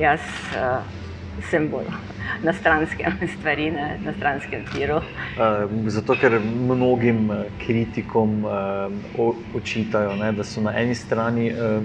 jaz 0.00 0.20
uh, 0.54 0.84
sem 1.50 1.68
bolj 1.70 1.88
na 2.44 2.52
stranskem 2.52 3.16
stvari, 3.38 3.70
ne, 3.70 3.96
na 4.04 4.12
stranskem 4.12 4.64
tiru. 4.72 5.00
Uh, 5.00 5.64
zato, 5.88 6.14
ker 6.20 6.38
mnogim 6.44 7.30
uh, 7.30 7.42
kritikom 7.64 8.44
uh, 8.44 9.34
očitajo, 9.56 10.16
ne, 10.20 10.32
da 10.32 10.44
so 10.44 10.60
na 10.60 10.76
eni 10.76 10.94
strani, 10.94 11.50
uh, 11.52 11.82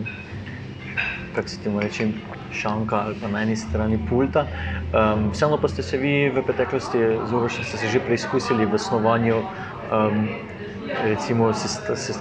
kako 1.36 1.48
se 1.48 1.60
temu 1.64 1.80
reče, 1.80 2.12
šanka 2.54 2.96
ali 3.08 3.16
pa 3.22 3.28
na 3.28 3.42
eni 3.42 3.56
strani 3.56 3.98
pulta. 4.10 4.46
Um, 4.94 5.32
vseeno 5.34 5.58
pa 5.58 5.68
ste 5.68 5.84
se 5.84 5.98
vi 5.98 6.30
v 6.30 6.44
preteklosti, 6.46 7.00
zelo 7.30 7.50
še 7.50 7.64
ste 7.66 7.78
se 7.82 7.90
že 7.90 8.00
preizkusili 8.04 8.68
v 8.70 8.78
snovanju. 8.78 9.40
Um, 9.90 10.28
Recimo, 11.04 11.52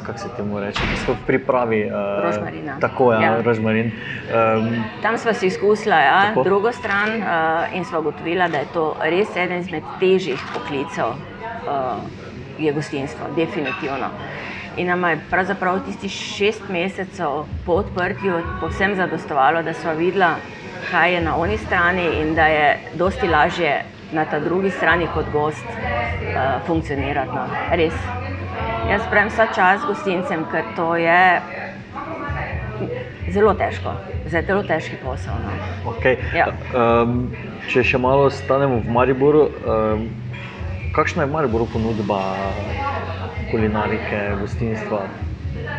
kako 0.07 0.19
se 0.19 0.29
temu 0.37 0.61
reče, 0.61 0.81
v 1.09 1.17
pripravi 1.27 1.87
uh, 1.87 2.25
Rožmarina. 2.25 2.77
Tako 2.81 3.13
je, 3.13 3.21
ja. 3.23 3.33
Ja. 3.33 3.43
rožmarin. 3.43 3.87
Um, 3.87 4.85
Tam 5.03 5.19
smo 5.19 5.33
si 5.33 5.47
izkusili 5.47 5.95
ja, 5.95 6.23
Tako. 6.29 6.43
drugo 6.43 6.73
stran 6.73 7.11
uh, 7.11 7.77
in 7.77 7.85
smo 7.85 7.99
ugotovili, 7.99 8.49
da 8.49 8.59
je 8.59 8.67
to 8.73 8.97
res 9.03 9.37
eden 9.37 9.61
izmed 9.61 9.83
težjih 10.01 10.41
poklicev, 10.55 11.07
uh, 11.07 12.03
je 12.59 12.73
gostinstvo, 12.73 13.27
definitivno. 13.37 14.11
In 14.77 14.87
nam 14.87 15.05
je 15.05 15.21
pravzaprav 15.31 15.81
tisti 15.87 16.09
šest 16.09 16.63
mesecev 16.69 17.45
po 17.67 17.73
odprtju 17.73 18.41
povsem 18.61 18.97
zadostovalo, 18.97 19.63
da 19.63 19.75
smo 19.75 19.93
videli, 19.95 20.33
kaj 20.91 21.15
je 21.15 21.21
na 21.21 21.37
oni 21.37 21.59
strani 21.59 22.07
in 22.21 22.35
da 22.35 22.47
je 22.47 22.79
dosti 22.95 23.29
lažje 23.29 23.83
na 24.13 24.25
ta 24.25 24.41
drugi 24.41 24.71
strani 24.71 25.07
kot 25.15 25.27
gost 25.33 25.65
uh, 25.65 26.67
funkcionirati. 26.67 27.31
No. 27.35 27.47
Res. 27.71 27.95
Jaz 28.91 29.03
pravim 29.11 29.29
vsa 29.31 29.47
čas 29.55 29.81
gostincem, 29.87 30.45
ker 30.51 30.65
to 30.77 30.97
je 30.97 31.41
zelo 33.31 33.55
težko, 33.55 33.95
zelo 34.27 34.63
težki 34.63 34.99
posel. 35.05 35.35
No. 35.45 35.93
Okay. 35.95 36.19
Ja. 36.35 36.51
Um, 36.75 37.31
če 37.71 37.85
še 37.87 38.01
malo 38.03 38.27
ostanemo 38.31 38.81
v 38.83 38.95
Mariboru, 38.97 39.45
um, 39.63 40.09
kakšna 40.97 41.25
je 41.25 41.31
v 41.31 41.35
Mariboru 41.37 41.69
ponudba 41.73 42.21
kulinarike, 43.53 44.25
gostinstva? 44.43 45.07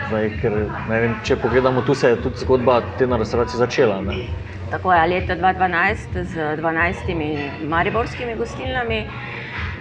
Zdaj, 0.07 0.29
ker, 0.41 0.55
vem, 0.88 1.15
če 1.27 1.38
pogledamo, 1.41 1.83
tu 1.88 1.95
se 1.98 2.13
je 2.13 2.22
tudi 2.24 2.41
zgodba 2.43 2.81
te 3.00 3.07
na 3.10 3.19
restavraciji 3.19 3.60
začela. 3.60 4.00
Ne? 4.05 4.25
Tako 4.72 4.93
je 4.93 5.07
leta 5.07 5.36
2012 5.38 6.19
z 6.33 6.48
12 6.62 7.67
mariborskimi 7.69 8.36
gostilnami, 8.36 9.03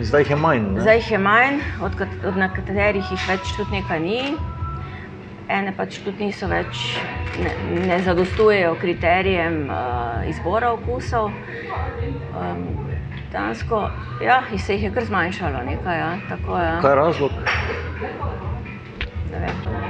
Zdaj 0.03 0.21
jih 0.21 0.31
je 0.31 0.37
manj. 0.37 0.63
Ne? 0.75 0.81
zdaj 0.81 0.97
jih 0.97 1.11
je 1.11 1.19
manj, 1.19 1.61
od, 1.83 1.93
od 2.29 2.37
na 2.37 2.49
katerih 2.55 3.11
jih 3.11 3.29
več 3.29 3.53
tudi 3.57 3.79
nekaj 3.79 4.01
ni. 4.01 4.21
Ene 5.53 5.73
pač 5.77 5.99
tudi 6.05 6.27
niso 6.27 6.47
več, 6.49 6.81
ne, 7.43 7.53
ne 7.87 7.99
zadostujejo 8.03 8.75
kriterijem 8.81 9.67
uh, 9.69 10.23
izbora 10.31 10.73
okusov. 10.73 11.31
Um, 12.33 12.65
Dansko, 13.33 13.79
ja, 14.21 14.43
in 14.53 14.59
se 14.59 14.75
jih 14.75 14.89
je 14.89 14.91
kar 14.93 15.05
zmanjšalo 15.09 15.63
nekaj. 15.65 15.99
Ja, 15.99 16.11
tako, 16.29 16.57
ja. 16.59 16.79
Kaj 16.81 16.91
je 16.91 16.97
razlog? 16.97 17.31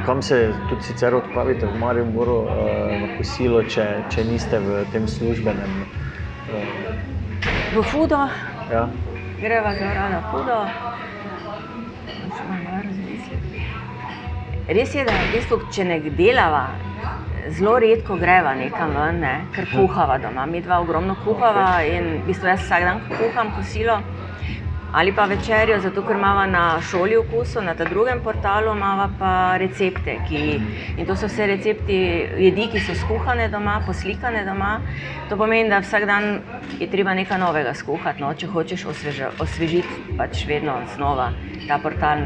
Kam 0.06 0.22
se 0.22 0.52
tudi 0.68 0.82
sicer 0.82 1.14
odpravite 1.14 1.66
v 1.66 1.78
Mariboru 1.78 2.36
uh, 2.42 2.50
na 3.02 3.16
kosilo, 3.16 3.62
če, 3.62 3.86
če 4.10 4.26
niste 4.30 4.60
v 4.62 4.84
tem 4.92 5.08
službenem? 5.08 5.80
Uh, 6.52 7.00
V 7.72 7.82
Fudo, 7.82 8.18
ja? 8.70 8.86
Greva 9.42 9.74
v. 9.74 10.58
Še 12.32 12.44
malo 12.46 12.78
razmisliti. 12.84 13.62
Res 14.70 14.94
je, 14.94 15.02
da 15.04 15.14
v 15.18 15.32
bistvu, 15.34 15.58
če 15.74 15.86
ne 15.88 15.98
delava, 16.14 16.62
zelo 17.50 17.74
redko 17.82 18.16
greva 18.20 18.54
nekam 18.54 18.94
ven, 18.94 19.18
ne, 19.24 19.32
ker 19.56 19.66
kuhava 19.72 20.20
doma. 20.22 20.46
Mi 20.46 20.62
dva 20.62 20.78
ogromno 20.84 21.16
kuhava 21.24 21.82
in 21.88 22.20
v 22.20 22.26
bistvu 22.28 22.52
jaz 22.52 22.62
vsak 22.62 22.86
dan 22.86 23.02
kuham 23.10 23.50
kosilo. 23.56 23.98
Ali 24.94 25.12
pa 25.16 25.24
večerjo, 25.24 25.80
zato 25.80 26.02
ker 26.02 26.16
imamo 26.16 26.46
na 26.46 26.80
šoli 26.90 27.16
okusov, 27.16 27.64
na 27.64 27.74
tem 27.74 27.88
drugem 27.88 28.20
portalu 28.20 28.74
imamo 28.76 29.08
pa 29.18 29.56
recepte. 29.56 30.18
Ki, 30.28 30.60
in 30.98 31.06
to 31.06 31.16
so 31.16 31.26
vse 31.26 31.46
recepti 31.46 31.96
jedi, 32.38 32.68
ki 32.72 32.80
so 32.80 32.94
skuhane 32.94 33.48
doma, 33.48 33.80
poslikane 33.86 34.44
doma. 34.44 34.80
To 35.30 35.36
pomeni, 35.36 35.70
da 35.70 35.80
vsak 35.80 36.04
dan 36.06 36.40
je 36.80 36.90
treba 36.90 37.14
nekaj 37.14 37.40
novega 37.40 37.72
skuhati, 37.74 38.20
no, 38.20 38.34
če 38.34 38.46
hočeš 38.52 38.84
osveža, 38.92 39.32
osvežiti 39.40 39.88
pač 40.18 40.44
vedno 40.46 40.76
znova 40.96 41.30
ta 41.68 41.78
portal. 41.78 42.20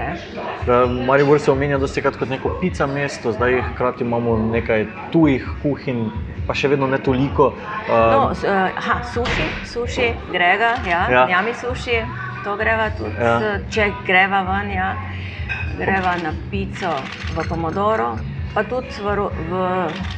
Uh, 0.67 0.91
Maribor 1.07 1.39
se 1.41 1.53
omenja 1.53 1.79
dosti 1.79 2.03
krat 2.03 2.17
kot 2.19 2.29
neko 2.29 2.57
pica 2.61 2.87
mesto, 2.87 3.33
zdaj 3.33 3.61
hkrati 3.73 4.03
imamo 4.05 4.39
nekaj 4.51 4.87
tujih 5.13 5.47
kuhinj, 5.63 6.09
pa 6.47 6.55
še 6.55 6.69
vedno 6.75 6.87
ne 6.91 6.99
toliko. 6.99 7.53
Uh, 7.87 7.95
No, 7.95 8.31
eh, 8.43 8.71
aha, 8.77 9.03
suši, 9.15 9.47
suši, 9.71 10.13
grega, 10.33 10.75
Ja. 10.89 11.07
ja. 11.11 11.27
jami 11.31 11.55
suši, 11.55 12.01
to 12.47 12.57
greva 12.57 12.91
tudi, 12.95 13.11
Ja. 13.19 13.59
če 13.71 13.91
greva 14.07 14.43
ven, 14.43 14.71
ja. 14.71 14.95
greva 15.79 16.15
na 16.23 16.31
pico 16.51 16.95
v 17.35 17.43
Pomodoro, 17.49 18.15
pa 18.55 18.63
tudi 18.65 18.89
v, 19.03 19.15
Ro- 19.15 19.33
v 19.35 19.53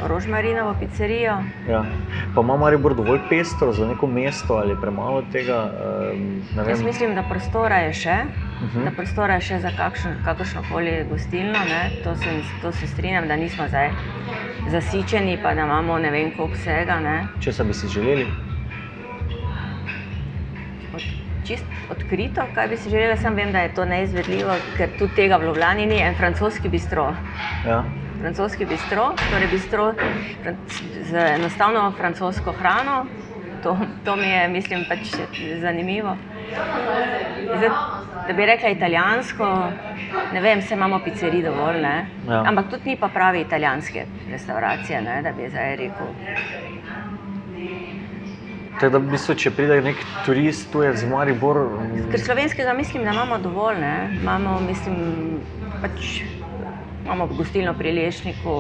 Rožmarinovo 0.07 0.75
pizzerijo. 0.75 1.41
Ja. 1.67 1.83
Pa 2.35 2.41
ima 2.41 2.57
Maribor 2.57 2.95
dovolj 2.95 3.25
pestro 3.29 3.73
za 3.73 3.87
neko 3.87 4.07
mesto 4.07 4.55
ali 4.55 4.77
premalo 4.77 5.23
tega? 5.33 5.73
Ne 6.55 6.69
Jaz 6.69 6.83
mislim, 6.83 7.15
da 7.15 7.23
prostora 7.23 7.77
je 7.89 7.93
še, 7.93 8.17
Uh 8.59 8.65
uh 8.65 8.75
-huh. 8.75 8.85
da 8.85 8.91
prostora 8.91 9.35
je 9.35 9.41
še 9.41 9.59
za 9.59 9.71
kakršno 10.25 10.63
koli 10.73 11.07
gostilno. 11.11 11.59
Ne? 11.59 11.91
To, 12.05 12.17
se, 12.17 12.31
to 12.63 12.73
se 12.73 12.87
strinjam, 12.87 13.29
da 13.29 13.37
nismo 13.37 13.69
zdaj 13.69 13.91
zasičeni, 14.69 15.39
pa 15.43 15.55
da 15.55 15.61
imamo 15.61 15.99
ne 15.99 16.11
vem 16.11 16.31
koliko 16.31 16.55
vsega. 16.55 17.01
Ne? 17.01 17.27
Če 17.41 17.65
bi 17.65 17.75
si 17.75 17.89
želeli? 17.89 18.48
Čist 21.49 21.65
odkrito, 21.91 22.45
kaj 22.55 22.69
bi 22.69 22.77
si 22.77 22.91
želela, 22.91 23.17
sem 23.17 23.35
vem, 23.35 23.53
da 23.53 23.65
je 23.65 23.75
to 23.75 23.85
neizvedljivo, 23.85 24.57
ker 24.77 24.93
tudi 24.99 25.15
tega 25.17 25.37
v 25.37 25.49
Ljubljani 25.49 25.87
ni, 25.87 26.01
en 26.03 26.15
francoski 26.19 26.69
bistro. 26.69 27.09
Ja. 27.67 27.83
Francoski 28.21 28.67
bistro, 28.67 29.13
torej 29.31 29.49
bistro 29.53 29.93
z 31.11 31.25
enostavno 31.39 31.93
francosko 31.99 32.53
hrano. 32.53 33.07
To, 33.63 33.73
to 34.05 34.17
mi 34.17 34.29
je, 34.31 34.49
mislim, 34.49 34.85
pač 34.89 35.09
zanimivo. 35.61 36.17
Zdaj, 37.57 37.71
da 38.29 38.33
bi 38.33 38.47
rekla 38.47 38.69
italijansko, 38.69 39.49
ne 40.33 40.41
vem, 40.41 40.63
se 40.63 40.75
imamo 40.75 41.01
pizzeri 41.05 41.43
dovolj, 41.43 41.83
Ja. 42.29 42.43
ampak 42.47 42.71
tudi 42.71 42.91
ni 42.91 42.97
pa 42.97 43.09
pravi 43.09 43.41
italijanske 43.41 44.05
restauracije, 44.31 45.01
ne, 45.03 45.23
da 45.23 45.33
bi 45.33 45.49
zdaj 45.51 45.77
rekel. 45.77 46.07
Tako 48.79 48.93
da, 48.93 48.99
v 48.99 49.11
bistvu, 49.11 49.35
če 49.35 49.51
pride 49.51 49.81
nek 49.83 49.97
turist, 50.23 50.69
tu 50.71 50.85
je 50.85 50.93
z 50.95 51.07
Maribor. 51.11 51.59
Ker 52.13 52.21
slovenskega 52.23 52.73
mislim, 52.73 53.03
da 53.03 53.11
imamo 53.11 53.39
dovolj. 53.39 53.81
Ne? 53.81 53.95
Imamo, 54.21 54.61
mislim, 54.61 55.41
pač, 55.81 56.21
imamo 57.05 57.27
gostilno 57.27 57.75
pri 57.75 57.93
Lešniku, 57.93 58.55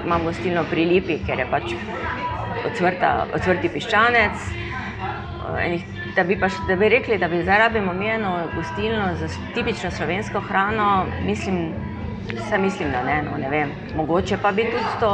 imamo 0.00 0.24
gostilno 0.24 0.64
pri 0.64 0.84
Lipi, 0.84 1.18
ker 1.20 1.38
je 1.38 1.46
pač 1.46 1.74
odvrta, 2.64 3.10
odvrti 3.32 3.68
piščanec. 3.68 4.46
Enih- 5.58 5.84
Da 6.06 6.24
bi, 6.24 6.36
pa, 6.36 6.48
da 6.66 6.76
bi 6.76 6.88
rekli, 6.88 7.18
da 7.18 7.28
bi 7.28 7.42
zdaj 7.42 7.58
rabimo 7.58 7.92
eno 7.92 8.48
gostilno 8.54 9.14
za 9.14 9.26
tipično 9.52 9.90
slovensko 9.90 10.40
hrano, 10.40 10.86
mislim, 11.20 11.74
mislim, 12.58 12.90
da 12.90 13.02
ne, 13.02 13.22
no, 13.22 13.36
ne 13.36 13.48
vem. 13.48 13.74
Mogoče 13.92 14.38
pa 14.38 14.52
bi 14.52 14.64
tudi 14.64 14.96
to 15.00 15.10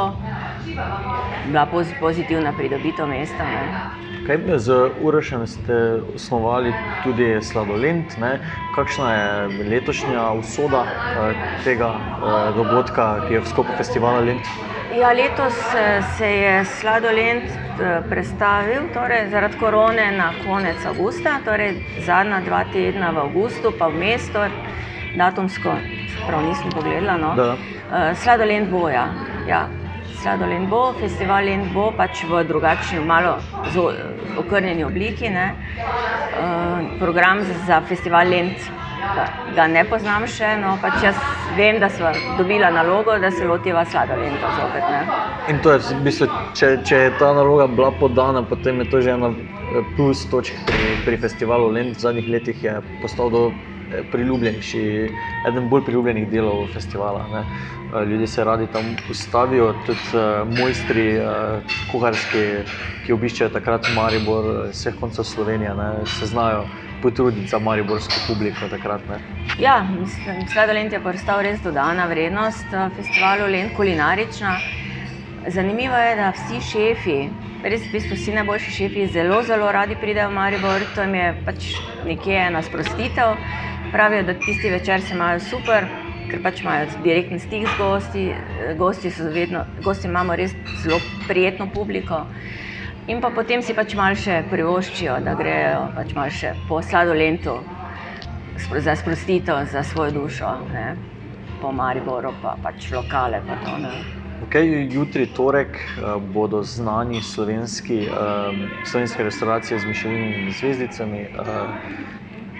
bila 1.47 1.65
poz, 1.65 1.87
pozitivna 1.99 2.53
pridobitev 2.57 3.07
mesta. 3.07 3.43
Ne. 3.43 3.63
Kaj, 4.27 4.37
z 4.57 4.89
Urošem 5.01 5.47
ste 5.47 5.99
osnovali 6.15 6.73
tudi 7.03 7.37
Sladolent. 7.41 8.17
Ne? 8.17 8.39
Kakšna 8.75 9.13
je 9.13 9.63
letošnja 9.69 10.31
usoda 10.39 10.85
eh, 10.85 11.33
tega 11.63 11.91
eh, 11.95 12.53
dogodka, 12.55 13.27
ki 13.27 13.33
je 13.33 13.43
v 13.43 13.51
sklopu 13.51 13.75
festivala 13.77 14.23
Lent? 14.23 14.47
Ja, 14.99 15.11
letos 15.11 15.53
eh, 15.75 16.01
se 16.17 16.27
je 16.27 16.65
sladolent 16.65 17.43
eh, 17.43 18.01
prestavil 18.09 18.81
torej, 18.93 19.29
zaradi 19.29 19.57
korone 19.57 20.11
na 20.17 20.31
konec 20.45 20.85
avgusta, 20.85 21.39
torej 21.45 21.81
zadnja 22.05 22.41
dva 22.45 22.63
tedna 22.73 23.09
v 23.11 23.23
avgustu, 23.25 23.73
pa 23.79 23.87
vmes, 23.89 24.29
torej, 24.29 24.53
datumsko, 25.17 25.73
prav 26.27 26.45
nisem 26.45 26.69
pogledala. 26.71 27.17
No. 27.17 27.33
Da, 27.35 27.45
da. 27.45 27.55
Eh, 27.93 28.15
Sladolent 28.15 28.69
bo, 28.69 28.89
ja. 28.89 29.09
Ja. 30.25 30.37
Sladolent 30.37 30.69
bo, 30.69 30.93
festival 30.93 31.43
Lent 31.45 31.73
bo 31.73 31.91
pač 31.91 32.23
v 32.23 32.43
drugačni, 32.43 32.99
malo 32.99 33.37
zo- 33.73 33.93
okrnjeni 34.37 34.83
obliki. 34.83 35.25
Eh, 35.25 35.51
Program 36.99 37.43
za- 37.67 37.81
festival 37.81 38.27
Lent 38.27 38.57
ga, 39.15 39.25
ga 39.55 39.67
ne 39.67 39.83
poznam 39.85 40.27
še, 40.27 40.57
no 40.57 40.77
pač 40.81 41.03
jaz 41.03 41.15
vem, 41.57 41.79
da 41.79 41.89
smo 41.89 42.07
dobila 42.37 42.69
nalogo, 42.71 43.19
da 43.19 43.31
se 43.31 43.45
lotiva 43.45 43.85
sladolenta 43.85 44.47
zopet. 44.51 44.83
Ne. 44.89 45.01
In 45.49 45.59
to 45.59 45.71
je, 45.71 45.79
v 45.79 46.03
bistvu, 46.03 46.27
če, 46.55 46.77
če 46.83 46.95
je 46.95 47.11
ta 47.19 47.33
naloga 47.33 47.67
bila 47.67 47.91
podana, 47.91 48.43
potem 48.43 48.79
je 48.79 48.85
to 48.85 49.01
že 49.01 49.11
ena 49.11 49.27
eh, 49.27 49.83
plus 49.95 50.25
točk 50.25 50.53
pri, 50.65 50.95
pri 51.05 51.17
festivalu 51.17 51.67
Lent. 51.69 51.95
V 51.97 51.99
zadnjih 51.99 52.29
letih 52.29 52.63
je 52.63 52.81
postal 53.01 53.29
do 53.29 53.51
eh, 53.51 53.72
priljubljenejši, 54.11 54.83
eden 55.49 55.69
bolj 55.69 55.85
priljubljenih 55.85 56.29
delov 56.29 56.67
festivala. 56.73 57.27
Ne. 57.33 57.45
Eh, 57.93 58.05
Ljudje 58.05 58.27
se 58.27 58.43
radi 58.43 58.67
tam 58.67 58.95
ustavijo, 59.09 59.73
tudi 59.85 59.99
uh, 60.13 60.57
mojstri, 60.59 61.17
uh, 61.17 61.25
kuharski, 61.91 62.41
ki 63.05 63.13
obiščejo 63.13 63.49
takrat 63.53 63.85
Maribor, 63.95 64.45
eh, 64.45 64.71
vseh 64.71 64.95
koncev 64.99 65.27
Slovenije, 65.29 65.75
ne, 65.77 65.89
se 66.05 66.25
znajo 66.25 66.63
potruditi 67.01 67.47
za 67.47 67.59
mariborsko 67.59 68.13
publiko 68.27 68.69
takrat. 68.69 69.01
Ne. 69.09 69.19
Ja, 69.59 69.83
mislim, 69.99 70.47
sladolent 70.53 70.93
je 70.93 71.03
postal 71.03 71.43
res 71.45 71.61
dodana 71.61 72.07
vrednost 72.09 72.73
festivalu 72.95 73.51
Lent 73.51 73.75
kulinarična. 73.77 74.55
Zanimivo 75.47 75.97
je, 75.97 76.15
da 76.15 76.31
vsi 76.31 76.61
šefi, 76.71 77.17
res 77.63 77.83
v 77.83 77.91
bistvu 77.91 78.15
vsi 78.15 78.33
najboljši 78.39 78.71
šefi, 78.71 79.07
zelo, 79.13 79.43
zelo 79.43 79.71
radi 79.71 79.99
pridejo 80.01 80.31
v 80.31 80.37
Maribor. 80.39 80.87
To 80.95 81.05
jim 81.05 81.15
je 81.15 81.29
pač 81.45 81.69
nekje 82.07 82.39
ena 82.47 82.63
sprostitev. 82.63 83.35
Pravijo, 83.93 84.23
da 84.23 84.33
tisti 84.33 84.69
večer 84.69 85.01
se 85.01 85.13
imajo 85.13 85.39
super, 85.39 85.85
ker 86.31 86.39
pač 86.43 86.61
imajo 86.61 86.87
direktni 87.03 87.39
stik 87.39 87.67
z 87.67 87.77
gosti. 87.77 88.23
eh, 88.29 88.73
Gosti, 88.77 89.11
vedno, 89.33 89.65
gosti 89.83 90.07
imamo 90.07 90.35
res 90.35 90.55
zelo 90.83 90.97
prijetno 91.27 91.67
publiko. 91.73 92.25
In 93.07 93.21
pa 93.21 93.29
potem 93.29 93.61
si 93.61 93.73
pač 93.73 93.93
malo 93.93 94.15
še 94.15 94.43
privoščijo, 94.49 95.19
da 95.21 95.35
grejo 95.35 95.85
pač 95.95 96.15
malo 96.15 96.31
še 96.31 96.55
po 96.67 96.81
sladolentu 96.81 97.59
za 98.79 98.95
sprostitev, 98.95 99.61
za 99.71 99.83
svojo 99.83 100.11
dušo, 100.11 100.57
ne? 100.73 100.95
po 101.61 101.71
Mariboru, 101.71 102.33
pa 102.41 102.57
pač 102.63 102.91
lokale. 102.91 103.43
Pa 103.47 103.61
to, 103.61 103.77
ne. 103.77 103.93
Okay, 104.47 104.89
jutri, 104.89 105.27
torek, 105.27 105.77
eh, 105.77 106.17
bodo 106.33 106.63
znani 106.63 107.21
slovenski, 107.21 108.07
um, 108.09 108.69
slovenske 108.83 109.23
restauracije 109.23 109.79
z 109.79 109.85
mišljenimi 109.85 110.51
zvezdicami. 110.51 111.27
Uh, 111.37 111.45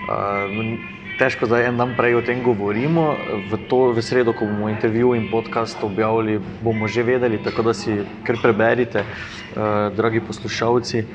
uh, 0.07 1.02
težko 1.19 1.45
zdaj 1.45 1.67
en 1.69 1.77
dan 1.77 1.93
prej 1.97 2.17
o 2.17 2.21
tem 2.25 2.41
govorimo. 2.43 3.15
V, 3.49 3.57
to, 3.69 3.93
v 3.93 4.01
sredo, 4.01 4.33
ko 4.33 4.45
bomo 4.45 4.69
intervju 4.69 5.13
in 5.13 5.29
podcast 5.31 5.77
objavili, 5.83 6.39
bomo 6.63 6.87
že 6.87 7.03
vedeli, 7.03 7.37
tako 7.37 7.69
da 7.69 7.73
si 7.73 8.01
kar 8.25 8.37
preberite, 8.41 9.05
uh, 9.05 9.93
dragi 9.95 10.21
poslušalci. 10.21 11.05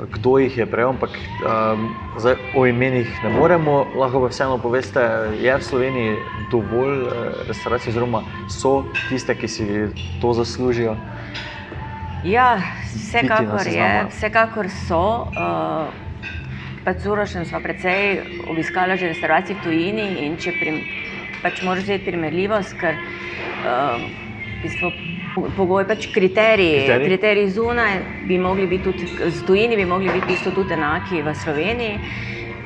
Kdo 0.00 0.38
jih 0.40 0.54
je 0.56 0.64
prej, 0.64 0.96
ampak 0.96 1.12
um, 1.12 1.92
zdaj 2.16 2.40
o 2.56 2.64
imenih 2.64 3.04
ne 3.20 3.30
moremo, 3.36 3.84
lahko 4.00 4.24
pa 4.24 4.32
vseeno 4.32 4.56
poveste, 4.56 5.00
je 5.36 5.52
v 5.52 5.60
Sloveniji 5.60 6.16
dovolj 6.48 7.04
uh, 7.04 7.12
restauracij, 7.44 7.92
oziroma 7.92 8.24
so 8.48 8.88
tiste, 9.12 9.36
ki 9.36 9.48
si 9.48 9.64
to 10.24 10.32
zaslužijo. 10.32 10.96
Ja, 12.24 12.64
vsekakor 12.96 13.68
je, 13.68 14.08
vsekakor 14.08 14.72
so. 14.88 15.28
Uh, 15.36 16.09
pač 16.84 17.02
z 17.02 17.06
Urošem 17.06 17.44
smo 17.44 17.60
precej 17.60 18.22
obiskali 18.48 18.96
že 18.96 19.12
restauracije 19.12 19.56
v 19.56 19.62
tujini 19.62 20.26
in 20.26 20.36
če 20.36 20.52
prim, 20.52 20.80
pač 21.42 21.62
moraš 21.62 21.84
vzeti 21.84 22.10
primerljivost, 22.10 22.76
ker 22.80 22.96
uh, 22.96 24.00
v 24.00 24.62
bistvu, 24.62 24.92
po- 25.34 25.48
pogoj, 25.56 25.84
pač 25.88 26.08
kriteriji, 26.12 26.84
Kriteriji? 26.84 27.08
kriteriji 27.08 27.50
zunaj 27.50 27.98
bi 28.28 28.38
mogli 28.38 28.66
biti 28.66 28.84
tudi, 28.84 29.08
z 29.30 29.44
tujini 29.46 29.76
bi 29.76 29.84
mogli 29.84 30.12
biti 30.12 30.32
bistvu 30.32 30.52
tudi 30.52 30.76
enaki 30.76 31.22
v 31.22 31.34
Sloveniji. 31.34 31.98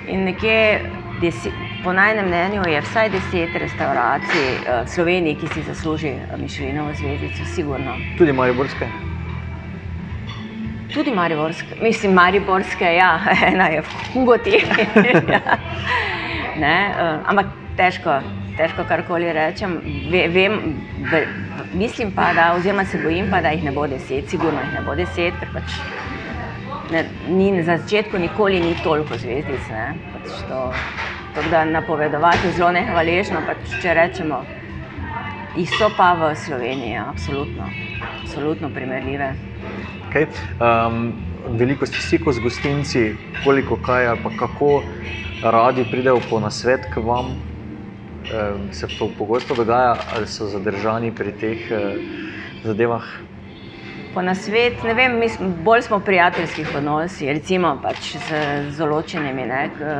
In 0.05 0.27
nekje, 0.29 0.59
desi, 1.20 1.48
po 1.81 1.92
najnem 1.92 2.27
mnenju, 2.29 2.66
je 2.68 2.83
vsaj 2.85 3.09
deset 3.09 3.57
restauracij 3.57 4.44
uh, 4.61 4.85
v 4.85 4.88
Sloveniji, 4.90 5.38
ki 5.40 5.48
si 5.55 5.62
zasluži 5.64 6.12
Mišelinovo 6.37 6.92
zvezdico, 6.92 7.44
sigurno. 7.44 7.98
Tudi 8.18 8.33
Mariborske. 8.33 9.13
Tudi 10.95 11.11
Mariborske, 11.11 11.77
mislim, 11.83 12.13
Mariborske, 12.13 12.85
ja, 12.85 13.21
ena 13.53 13.67
je 13.69 13.81
v 13.83 13.87
Hugoti. 14.13 14.61
ne, 16.65 16.77
uh, 16.95 17.21
ampak 17.27 17.47
težko, 17.77 18.21
težko 18.57 18.85
karkoli 18.89 19.33
rečem. 19.33 19.81
Ve, 20.11 20.29
vem, 20.29 20.61
ve, 21.11 21.25
mislim 21.75 22.13
pa, 22.15 22.33
da, 22.35 22.53
oziroma 22.57 22.85
se 22.85 22.99
bojim 23.03 23.31
pa, 23.31 23.41
da 23.43 23.51
jih 23.51 23.65
ne 23.65 23.73
bo 23.73 23.87
deset, 23.91 24.29
sigurno 24.31 24.61
jih 24.63 24.75
ne 24.79 24.83
bo 24.87 24.95
deset, 24.95 25.35
ker 25.41 25.51
pač 25.55 25.75
ne, 26.93 27.05
ni, 27.29 27.51
na 27.57 27.65
začetku 27.65 28.19
nikoli 28.19 28.61
ni 28.61 28.75
toliko 28.85 29.19
zvezdic. 29.19 29.71
ne, 29.71 29.95
Pač 30.13 30.45
to, 30.49 30.61
tako 31.35 31.49
da 31.51 31.65
napovedovati 31.65 32.47
je 32.47 32.53
zelo 32.61 32.71
nehvaležno, 32.73 33.43
pač, 33.47 33.81
če 33.83 33.97
rečemo. 33.99 34.45
Jih 35.55 35.71
so 35.79 35.91
pa 35.97 36.15
v 36.19 36.35
Sloveniji, 36.39 36.99
absolutno, 36.99 37.67
absolutno 38.23 38.71
primerljive. 38.75 39.54
Okay. 40.14 40.31
Um, 40.62 41.11
veliko 41.59 41.83
ste 41.90 41.98
stikov 41.98 42.38
z 42.38 42.38
gostinci, 42.38 43.00
koliko 43.42 43.74
kaj 43.74 44.07
ali 44.07 44.20
pa 44.22 44.31
kako 44.38 44.85
radi 45.42 45.83
pridejo 45.90 46.20
po 46.31 46.38
nasvet 46.38 46.87
k 46.94 47.03
vam. 47.03 47.35
Um, 47.35 48.70
se 48.70 48.87
to 48.87 49.11
pogosto 49.18 49.59
dogaja, 49.59 49.96
ali 50.14 50.27
so 50.31 50.46
zadržani 50.46 51.11
pri 51.11 51.33
teh 51.35 51.59
uh, 51.66 51.98
zadevah? 52.62 53.03
Po 54.14 54.22
nasvet, 54.22 54.85
ne 54.87 54.94
vem, 54.94 55.18
mi 55.18 55.29
smo, 55.29 55.48
bolj 55.66 55.83
smo 55.83 55.98
prijateljskih 55.98 56.70
odnosih, 56.77 57.35
recimo 57.35 57.74
pač 57.83 58.14
z, 58.14 58.38
z 58.70 58.79
določenimi, 58.79 59.48
ne, 59.50 59.66
k, 59.74 59.90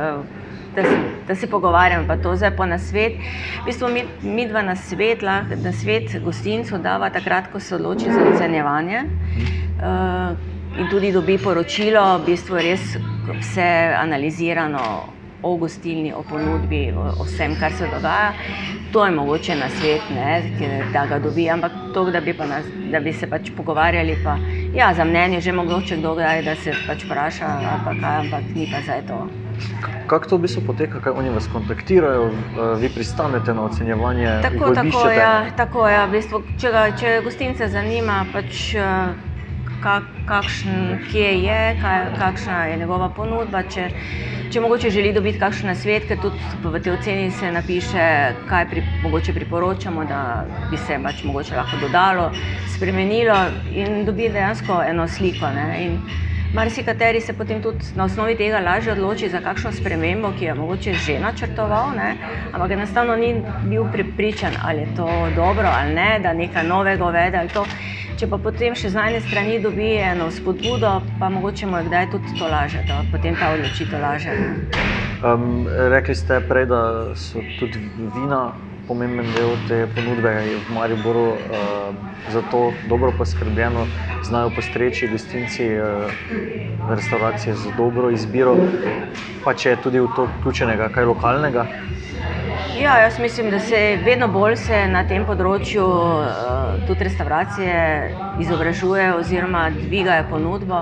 da, 0.79 0.87
se, 0.87 0.95
da 1.27 1.35
se 1.35 1.51
pogovarjamo. 1.51 2.07
Pa 2.07 2.15
to 2.23 2.37
zdaj 2.39 2.55
po 2.55 2.63
nasvet. 2.63 3.19
V 3.19 3.67
bistvu 3.67 3.91
mi, 3.91 4.07
mi 4.23 4.47
dva 4.47 4.63
na 4.63 4.79
svet, 4.79 5.27
lahko 5.27 5.59
na 5.59 5.75
svet 5.75 6.15
gostincu 6.23 6.79
dava 6.79 7.11
takrat, 7.11 7.51
ko 7.51 7.59
se 7.59 7.75
odloči 7.75 8.07
za 8.15 8.23
ocenjevanje. 8.31 9.03
Uh, 9.03 9.64
in 9.81 10.87
tudi 10.89 11.11
dobi 11.11 11.37
poročilo, 11.37 12.19
v 12.19 12.25
bistvu 12.25 12.55
res 12.55 12.95
vse 13.39 13.95
analizirano 13.95 15.15
o 15.45 15.57
gostilni, 15.57 16.13
o 16.13 16.23
ponudbi, 16.23 16.91
o, 16.91 17.21
o 17.21 17.23
vsem, 17.23 17.55
kar 17.59 17.71
se 17.71 17.87
dogaja. 17.87 18.33
To 18.91 19.05
je 19.05 19.11
mogoče 19.11 19.55
na 19.55 19.69
svet, 19.69 20.01
ne, 20.09 20.41
da 20.93 21.05
ga 21.05 21.19
dobi, 21.19 21.49
ampak 21.49 21.71
to, 21.93 22.05
da 22.11 22.21
bi, 22.21 22.33
pa 22.33 22.47
nas, 22.49 22.65
da 22.91 22.99
bi 22.99 23.13
se 23.13 23.27
pač 23.29 23.51
pogovarjali, 23.57 24.17
pa 24.23 24.37
ja, 24.73 24.93
za 24.93 25.05
mnenje 25.05 25.41
že 25.41 25.51
mogoče 25.51 25.97
kdo 25.97 26.15
kdaj, 26.15 26.41
da 26.41 26.55
se 26.55 26.73
pač 26.87 27.05
vpraša, 27.05 27.49
pa 27.85 27.93
kaj, 27.93 28.19
ampak 28.25 28.55
ni 28.55 28.69
pa 28.71 28.81
zdaj 28.81 29.03
to. 29.07 29.19
Kako 30.07 30.29
to 30.29 30.37
v 30.37 30.41
bistvu 30.45 30.61
poteka, 30.65 30.99
kaj 31.01 31.13
oni 31.13 31.29
vas 31.29 31.47
kontaktirajo, 31.53 32.25
uh, 32.29 32.73
vi 32.81 32.89
pristanete 32.89 33.53
na 33.53 33.65
ocenjevanje, 33.69 34.39
Tako, 34.41 34.73
tako, 34.75 35.09
ja, 35.09 35.45
tako 35.57 35.87
ja, 35.89 36.05
v 36.05 36.17
bistvu, 36.17 36.41
če, 36.61 36.71
ga, 36.71 36.83
če 36.97 37.19
gostince 37.25 37.69
zanima, 37.69 38.23
pač, 38.33 38.75
eh, 38.75 39.24
kak, 39.85 40.03
kakšen, 40.25 40.97
kje 41.11 41.29
je, 41.45 41.61
kaj, 41.81 42.05
kakšna 42.17 42.65
je 42.65 42.77
njegova 42.81 43.09
ponudba. 43.13 43.61
Če, 43.69 43.85
če 44.53 44.63
mogoče 44.63 44.89
želi 44.89 45.13
dobiti 45.13 45.39
kakšen 45.41 45.75
svet, 45.77 46.07
ker 46.09 46.17
tudi 46.23 46.41
v 46.63 46.81
tej 46.81 46.95
oceni 46.95 47.29
se 47.31 47.51
napiše, 47.53 48.05
kaj 48.49 48.69
pri, 48.71 48.85
mogoče 49.05 49.35
priporočamo, 49.37 50.05
da 50.09 50.21
bi 50.71 50.81
se 50.81 50.97
pač 51.03 51.23
mogoče 51.27 51.57
lahko 51.59 51.81
dodalo, 51.85 52.31
spremenilo 52.75 53.37
in 53.73 54.05
dobi 54.09 54.31
dejansko 54.33 54.81
eno 54.89 55.07
sliko. 55.07 55.53
Marsikateri 56.55 57.19
se 57.19 57.33
potem 57.35 57.59
tudi 57.61 57.83
na 57.99 58.05
osnovi 58.07 58.37
tega 58.39 58.61
lažje 58.63 58.93
odloči 58.93 59.27
za 59.29 59.41
kakšno 59.43 59.73
spremembo, 59.75 60.31
ki 60.37 60.45
jo 60.45 60.53
je 60.53 60.55
mogoče 60.55 60.93
že 61.05 61.17
načrtoval, 61.19 61.91
ne? 61.97 62.13
ampak 62.53 62.71
enostavno 62.71 63.17
ni 63.19 63.33
bil 63.67 63.89
pripričan, 63.91 64.55
ali 64.63 64.85
je 64.85 64.95
to 64.95 65.09
dobro 65.35 65.67
ali 65.67 65.93
ne, 65.93 66.19
da 66.23 66.33
nekaj 66.33 66.63
novega 66.63 67.05
uvede. 67.05 67.43
Če 68.15 68.29
pa 68.31 68.37
potem 68.39 68.71
še 68.79 68.93
z 68.93 68.95
ene 68.95 69.19
strani 69.19 69.57
dobi 69.59 69.89
eno 69.99 70.29
spodbudo, 70.31 71.01
pa 71.19 71.27
mogoče 71.27 71.67
mu 71.67 71.81
je 71.81 71.87
kdaj 71.89 72.05
tudi 72.13 72.37
to 72.39 72.47
laže, 72.47 72.79
da 72.87 73.01
potem 73.11 73.35
ta 73.35 73.49
odločitev 73.51 73.99
laže. 73.99 74.35
Um, 75.19 75.67
rekli 75.91 76.15
ste 76.15 76.37
prej, 76.47 76.69
da 76.71 76.79
so 77.19 77.43
tudi 77.59 77.81
vina 78.15 78.55
pomemben 78.87 79.27
del 79.35 79.51
te 79.67 79.81
ponudbe 79.91 80.31
v 80.47 80.77
Mariboru, 80.77 81.25
uh, 81.35 81.91
zato 82.31 82.71
dobro 82.87 83.11
poskrbljeno, 83.19 83.83
znajo 84.23 84.53
postreči 84.55 85.11
gostinci 85.11 85.67
uh, 85.75 86.07
restauracije 86.87 87.55
z 87.55 87.75
dobro 87.75 88.15
izbiro, 88.15 88.55
pa 89.43 89.57
če 89.59 89.75
je 89.75 89.81
tudi 89.83 89.99
v 89.99 90.07
to 90.15 90.29
vključenega 90.37 90.87
kaj 90.95 91.11
lokalnega. 91.11 91.67
Ja, 92.81 92.97
jaz 92.99 93.19
mislim, 93.19 93.49
da 93.49 93.59
se 93.59 93.97
vedno 94.05 94.27
bolj 94.27 94.55
se 94.59 94.77
na 94.91 95.05
tem 95.07 95.23
področju 95.23 95.83
uh, 95.85 96.73
tudi 96.87 97.05
restauracije 97.07 97.75
izobražujejo 98.43 99.13
oziroma 99.21 99.69
dvigajo 99.71 100.25
ponudbo. 100.29 100.81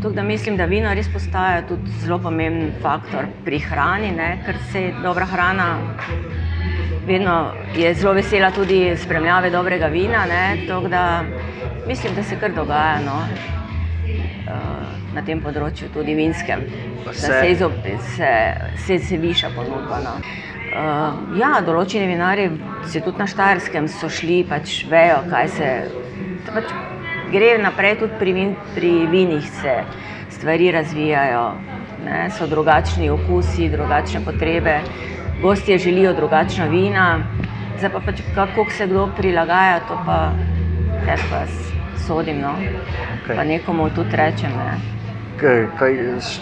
Tako 0.00 0.14
da 0.16 0.24
mislim, 0.24 0.56
da 0.56 0.64
vino 0.64 0.94
res 0.96 1.10
postaja 1.12 1.66
tudi 1.68 1.92
zelo 2.00 2.16
pomemben 2.24 2.72
faktor 2.80 3.28
pri 3.44 3.60
hrani, 3.60 4.14
ne? 4.16 4.30
ker 4.46 4.56
se 4.72 4.86
dobra 5.04 5.28
hrana 5.28 5.68
vedno 7.04 7.36
je 7.76 7.92
zelo 7.94 8.16
vesela 8.16 8.50
tudi 8.50 8.96
spremljave 8.96 9.50
dobrega 9.50 9.92
vina. 9.92 10.24
Da 10.88 11.04
mislim, 11.86 12.14
da 12.16 12.22
se 12.22 12.40
kar 12.40 12.56
dogaja 12.56 13.00
no, 13.04 13.20
uh, 14.48 15.14
na 15.14 15.24
tem 15.26 15.44
področju, 15.44 15.92
tudi 15.92 16.16
vinskem, 16.16 16.64
da 17.04 17.12
se, 17.12 17.42
se, 18.16 18.36
se, 18.86 18.98
se 18.98 19.26
viša 19.28 19.52
ponudba. 19.56 20.00
No. 20.04 20.20
Uh, 20.68 21.36
ja, 21.38 21.58
določeni 21.64 22.06
vinari, 22.10 22.50
se 22.84 23.00
tudi 23.00 23.18
na 23.18 23.26
Štajerskem, 23.26 23.88
so 23.88 24.10
šli, 24.12 24.42
pač 24.48 24.82
vejo, 24.90 25.22
kaj 25.30 25.48
se. 25.56 25.70
Pač 26.48 26.72
gre 27.32 27.54
naprej 27.60 27.98
tudi 28.02 28.18
pri, 28.20 28.32
vin, 28.36 28.54
pri 28.76 28.92
vinih, 29.10 29.48
se 29.60 29.80
stvari 30.36 30.70
razvijajo, 30.76 31.44
ne, 32.04 32.24
so 32.36 32.46
drugačni 32.46 33.08
okusi, 33.10 33.70
drugačne 33.72 34.22
potrebe 34.24 34.80
gostje 35.42 35.78
želijo 35.78 36.12
drugačna 36.12 36.66
vina, 36.66 37.18
zdaj 37.78 37.90
pa 37.90 38.00
pač 38.00 38.20
kako 38.34 38.70
se 38.70 38.86
kdo 38.86 39.08
prilagaja, 39.16 39.80
to 39.88 40.02
pa 40.06 40.32
jaz 41.06 41.20
pa 41.30 41.46
sodim. 42.06 42.40
No. 42.40 42.54
Okay. 43.24 43.36
Pa 43.36 43.44
nekomu 43.44 43.90
tudi 43.90 44.16
rečem. 44.16 44.50
Ne. 44.50 44.97
Kaj, 45.38 45.66
kaj, 45.78 45.92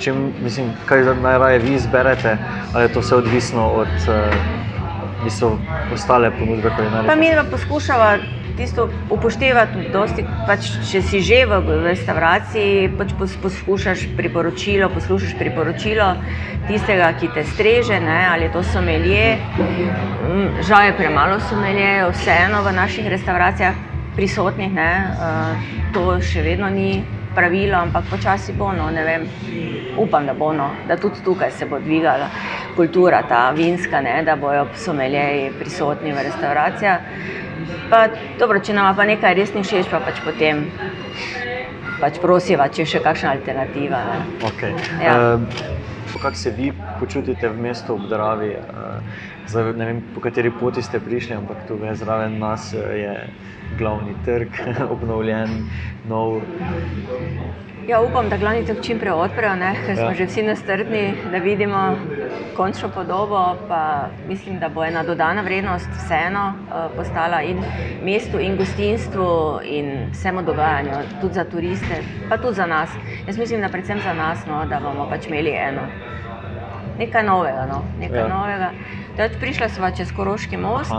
čim, 0.00 0.32
mislim, 0.42 0.70
kaj 0.88 1.04
najraje 1.22 1.58
vi 1.58 1.74
izberete, 1.74 2.36
ali 2.74 2.84
je 2.84 2.92
to 2.92 3.00
vse 3.00 3.16
odvisno 3.16 3.66
od 3.68 3.88
uh, 4.08 5.92
ostale 5.92 6.30
ponudbe, 6.30 6.70
ki 6.76 6.82
jih 6.82 6.88
imate? 6.90 7.16
Mi 7.16 7.28
pa 7.36 7.44
poskušamo 7.50 8.04
tisto 8.56 8.88
upoštevati, 9.10 9.88
dosti, 9.92 10.24
pač, 10.46 10.68
če 10.90 11.02
si 11.02 11.20
že 11.20 11.42
v 11.46 11.60
restavraciji, 11.84 12.88
pač 12.96 13.12
poslušaš 13.42 14.06
priporočilo, 14.16 14.88
poslušaš 14.94 15.36
priporočilo 15.38 16.14
tistega, 16.68 17.12
ki 17.20 17.28
te 17.34 17.44
streže, 17.44 18.00
ne, 18.00 18.26
ali 18.32 18.48
je 18.48 18.52
to 18.52 18.62
somelje. 18.62 19.36
Mm, 19.36 20.62
žal 20.66 20.88
je 20.88 20.96
premalo 20.96 21.40
somelje, 21.50 22.08
vseeno 22.16 22.64
v 22.64 22.72
naših 22.72 23.10
restauracijah 23.12 23.76
prisotnih, 24.16 24.72
ne, 24.72 24.92
uh, 25.20 25.68
to 25.92 26.16
še 26.24 26.42
vedno 26.42 26.72
ni 26.72 27.04
pravilo, 27.36 27.76
ampak 27.78 28.08
počasi 28.10 28.54
bo, 28.56 28.72
no, 28.72 28.88
ne 28.90 29.04
vem, 29.04 29.26
upam, 30.00 30.26
da 30.26 30.34
bo, 30.34 30.52
no, 30.56 30.70
da 30.88 30.96
tudi 30.96 31.22
tukaj 31.24 31.52
se 31.52 31.68
bo 31.68 31.78
dvigala 31.78 32.28
kultura, 32.76 33.22
ta 33.28 33.50
vinska, 33.56 34.00
ne, 34.00 34.22
da 34.24 34.36
bojo 34.36 34.66
someljeji 34.74 35.50
prisotni 35.58 36.12
v 36.12 36.24
restauracijah. 36.28 37.00
Pa, 37.90 38.06
dobro, 38.38 38.60
če 38.60 38.74
nam 38.76 38.96
pa 38.96 39.04
nekaj 39.08 39.34
res 39.38 39.54
ni 39.54 39.62
všeč, 39.64 39.90
pa 39.90 40.00
pač 40.04 40.20
potem 40.24 40.66
pač 42.00 42.20
prosiva, 42.20 42.68
če 42.68 42.84
je 42.84 42.92
še 42.96 43.02
kakšna 43.04 43.36
alternativa. 43.38 44.02
Okay. 44.50 44.74
Ja. 45.02 45.16
Uh, 45.36 45.95
Kako 46.26 46.36
se 46.36 46.50
vi 46.50 46.72
počutite 47.00 47.48
v 47.48 47.58
mestu 47.62 47.94
ob 47.94 48.08
Dravi? 48.10 48.48
Uh, 48.50 48.98
zdaj, 49.46 49.72
ne 49.78 49.86
vem, 49.86 50.00
po 50.14 50.18
kateri 50.20 50.50
poti 50.50 50.82
ste 50.82 50.98
prišli, 50.98 51.36
ampak 51.38 51.62
tu 51.68 51.78
zraven 51.94 52.38
nas 52.38 52.72
je 52.74 53.28
glavni 53.78 54.10
trg, 54.24 54.50
obnovljen, 54.94 55.70
nov. 56.08 56.42
Ja, 57.88 58.00
upam, 58.00 58.28
da 58.28 58.36
glavni 58.36 58.64
trg 58.66 58.80
čim 58.82 58.98
prej 58.98 59.12
odprejo, 59.14 59.52
ker 59.86 59.94
smo 59.96 60.08
ja. 60.10 60.14
že 60.18 60.24
vsi 60.26 60.42
nastrpni, 60.42 61.02
da 61.30 61.38
vidimo 61.38 61.94
končno 62.56 62.88
podobo. 62.88 63.56
Mislim, 64.28 64.58
da 64.58 64.68
bo 64.68 64.84
ena 64.84 65.02
dodana 65.02 65.42
vrednost 65.42 65.86
vseeno 65.94 66.48
uh, 66.48 66.96
postala 66.96 67.42
in 67.42 67.62
mestu, 68.02 68.40
in 68.40 68.56
gostinstvu, 68.56 69.60
in 69.62 70.10
vsemu 70.10 70.42
dogajanju, 70.42 70.90
tudi 71.20 71.34
za 71.34 71.44
turiste, 71.44 72.02
pa 72.28 72.38
tudi 72.38 72.54
za 72.54 72.66
nas. 72.66 72.90
Jaz 73.26 73.38
mislim, 73.38 73.60
da 73.60 73.68
predvsem 73.68 74.00
za 74.02 74.14
nas, 74.14 74.46
no, 74.46 74.64
da 74.66 74.80
bomo 74.80 75.06
pač 75.10 75.26
imeli 75.26 75.54
eno. 75.54 75.86
Nekaj 76.98 77.22
novega. 77.22 77.66
No, 77.70 77.84
nekaj 78.00 78.18
ja. 78.20 78.28
novega. 78.28 78.70
Pač 79.16 79.38
prišla 79.40 79.68
sva 79.68 79.90
čez 79.90 80.10
Koroški 80.16 80.56
most. 80.56 80.92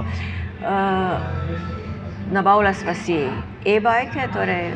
Nabavila 2.32 2.74
sva 2.74 2.94
si 2.94 3.20
e-bike, 3.66 4.30
torej 4.34 4.72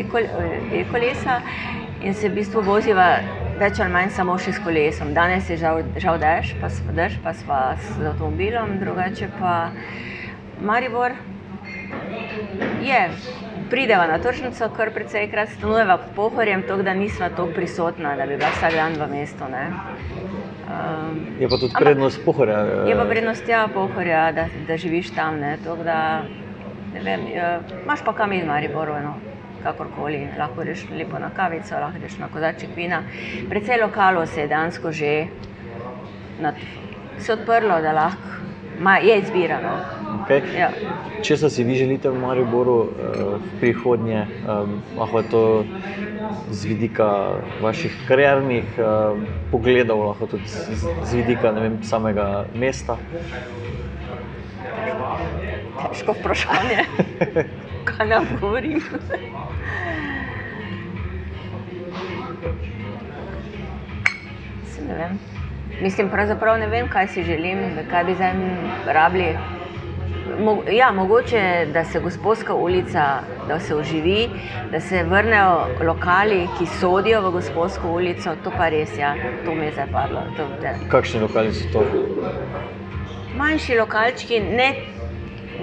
e-kolesa, 0.00 1.40
in 2.04 2.14
se 2.14 2.28
v 2.28 2.36
bistvu 2.40 2.62
voziva 2.64 3.20
več 3.58 3.78
ali 3.80 3.92
manj 3.92 4.10
samo 4.16 4.36
še 4.38 4.52
s 4.52 4.62
kolesom. 4.64 5.14
Danes 5.16 5.48
je 5.50 5.56
žal, 5.60 5.80
žal 6.00 6.18
dež, 6.20 6.52
pa 6.60 6.68
smo 6.68 6.92
dež, 6.96 7.16
pa 7.24 7.32
smo 7.38 7.60
s 7.80 7.96
avtomobilom, 8.12 8.76
drugače 8.82 9.30
pa 9.38 9.54
Maribor 10.60 11.16
je. 12.84 13.08
Prideva 13.70 14.04
na 14.06 14.18
tržnico, 14.20 14.66
kar 14.76 14.90
precejkrat 14.92 15.48
stanujeva 15.54 15.96
pod 15.98 16.10
pohorjem, 16.14 16.62
tako 16.68 16.84
da 16.84 16.92
nisva 16.94 17.30
tako 17.32 17.48
prisotna, 17.56 18.12
da 18.16 18.26
bi 18.28 18.36
bila 18.36 18.52
vsak 18.52 18.76
dan 18.76 18.98
v 19.00 19.08
mestu. 19.08 19.48
Um, 19.48 21.16
je 21.40 21.48
pa 21.48 21.56
tudi 21.56 21.72
prednost 21.78 22.20
pohorja. 22.24 22.60
Je 22.84 22.96
pa 22.96 23.06
prednost 23.08 23.48
ja, 23.48 23.64
pohorja, 23.72 24.26
da, 24.36 24.46
da 24.68 24.76
živiš 24.76 25.14
tam. 25.16 25.40
Ne, 25.40 25.56
vem, 27.02 27.24
imaš 27.82 28.04
pa 28.04 28.12
kam 28.12 28.36
in 28.36 28.46
Mariboru, 28.46 29.00
no, 29.02 29.16
kakorkoli, 29.64 30.26
lahko 30.38 30.62
greš 30.62 30.86
lepo 30.92 31.18
na 31.18 31.30
kavico, 31.34 31.74
lahko 31.80 31.98
greš 31.98 32.18
na 32.20 32.28
kozaček 32.32 32.76
vina. 32.76 33.02
Predvsej 33.48 33.82
lokalo 33.82 34.26
se 34.26 34.40
je 34.40 34.48
dansko 34.48 34.92
že 34.92 35.26
nad, 36.40 36.54
se 37.18 37.32
odprlo, 37.32 37.80
da 37.80 37.92
lahko 37.92 38.34
ma, 38.80 38.96
je 38.98 39.18
izbirano. 39.18 39.74
Okay. 40.24 40.42
Ja. 40.58 40.70
Če 41.22 41.36
se 41.36 41.64
vi 41.64 41.76
želite 41.76 42.10
v 42.10 42.20
Mariboru 42.20 42.76
uh, 42.80 42.88
v 43.36 43.60
prihodnje, 43.60 44.26
um, 44.48 44.80
lahko 44.98 45.18
je 45.20 45.28
to 45.28 45.42
z 46.50 46.64
vidika 46.64 47.08
vaših 47.62 47.96
kariernih 48.08 48.78
uh, 48.78 49.20
pogledov, 49.52 50.06
lahko 50.08 50.26
tudi 50.26 50.48
z, 50.48 50.80
z 51.04 51.14
vidika 51.14 51.50
vem, 51.50 51.78
samega 51.82 52.46
mesta 52.54 52.98
težko 55.94 56.12
vprašanje, 56.12 56.84
kaj 57.88 58.06
nam 58.08 58.26
govorim. 58.40 58.82
Ne 64.88 64.94
vem. 64.94 65.18
Mislim, 65.82 66.08
pravzaprav 66.10 66.58
ne 66.58 66.66
vem, 66.66 66.88
kaj 66.88 67.08
si 67.08 67.24
želim, 67.24 67.58
kaj 67.90 68.04
bi 68.04 68.14
zdaj 68.14 68.32
rabili. 68.86 69.36
Mo, 70.40 70.62
ja, 70.70 70.92
mogoče, 70.92 71.66
da 71.72 71.84
se 71.84 72.00
gospodska 72.00 72.54
ulica, 72.54 73.04
da 73.48 73.60
se 73.60 73.74
oživi, 73.74 74.28
da 74.72 74.80
se 74.80 75.02
vrnejo 75.02 75.66
lokali, 75.86 76.48
ki 76.58 76.66
sodijo 76.66 77.20
v 77.28 77.32
gospodsko 77.32 77.88
ulico. 77.88 78.36
To 78.44 78.50
pa 78.56 78.68
res, 78.68 78.98
ja, 78.98 79.14
to 79.44 79.54
mi 79.54 79.66
je 79.66 79.72
zapadlo. 79.76 80.22
Kakšni 80.90 81.20
lokali 81.20 81.52
so 81.52 81.68
to? 81.72 81.84
Manjši 83.36 83.78
lokalčki, 83.78 84.40
ne 84.40 84.93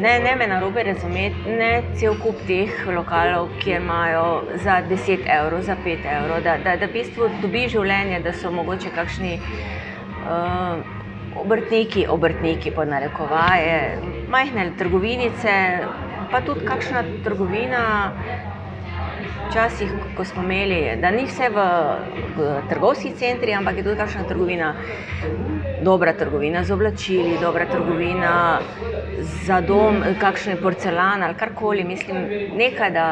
Ne, 0.01 0.19
ne 0.19 0.35
me 0.35 0.47
narobe 0.47 0.83
razumeti, 0.83 1.51
ne 1.57 1.83
cel 1.93 2.15
kup 2.17 2.39
teh 2.47 2.71
lokalov, 2.95 3.51
ki 3.61 3.75
imajo 3.75 4.23
za 4.63 4.79
10 4.89 5.27
evrov, 5.29 5.61
za 5.61 5.75
5 5.85 6.07
evrov, 6.13 6.39
da, 6.41 6.55
da, 6.63 6.73
da 6.81 6.87
v 6.89 6.95
bistvu 6.95 7.27
dobi 7.43 7.67
življenje, 7.69 8.17
da 8.25 8.33
so 8.33 8.49
mogoče 8.49 8.89
kakšni 8.95 9.35
uh, 9.37 10.81
obrtniki, 11.43 12.07
obrtniki 12.09 12.73
pod 12.73 12.89
narekovaje, 12.89 13.77
majhne 14.33 14.71
trgovinice, 14.79 15.53
pa 16.33 16.41
tudi 16.49 16.65
kakšna 16.65 17.05
trgovina, 17.27 17.83
včasih, 19.51 19.91
ko 20.15 20.23
smo 20.25 20.43
imeli, 20.43 20.95
da 21.01 21.11
ni 21.11 21.25
vse 21.27 21.49
v, 21.51 21.63
v 22.37 22.51
trgovskih 22.69 23.15
centrih, 23.19 23.57
ampak 23.57 23.77
je 23.77 23.83
tudi 23.83 23.97
kakšna 23.99 24.23
trgovina, 24.23 24.69
dobra 25.83 26.13
trgovina 26.13 26.63
z 26.63 26.71
oblačili, 26.71 27.35
dobra 27.41 27.65
trgovina 27.67 28.61
za 29.43 29.59
dom, 29.61 29.99
kakšen 30.21 30.61
porcelan 30.63 31.23
ali 31.23 31.35
karkoli. 31.35 31.83
Mislim, 31.83 32.23
nekaj, 32.55 32.91
da 32.95 33.07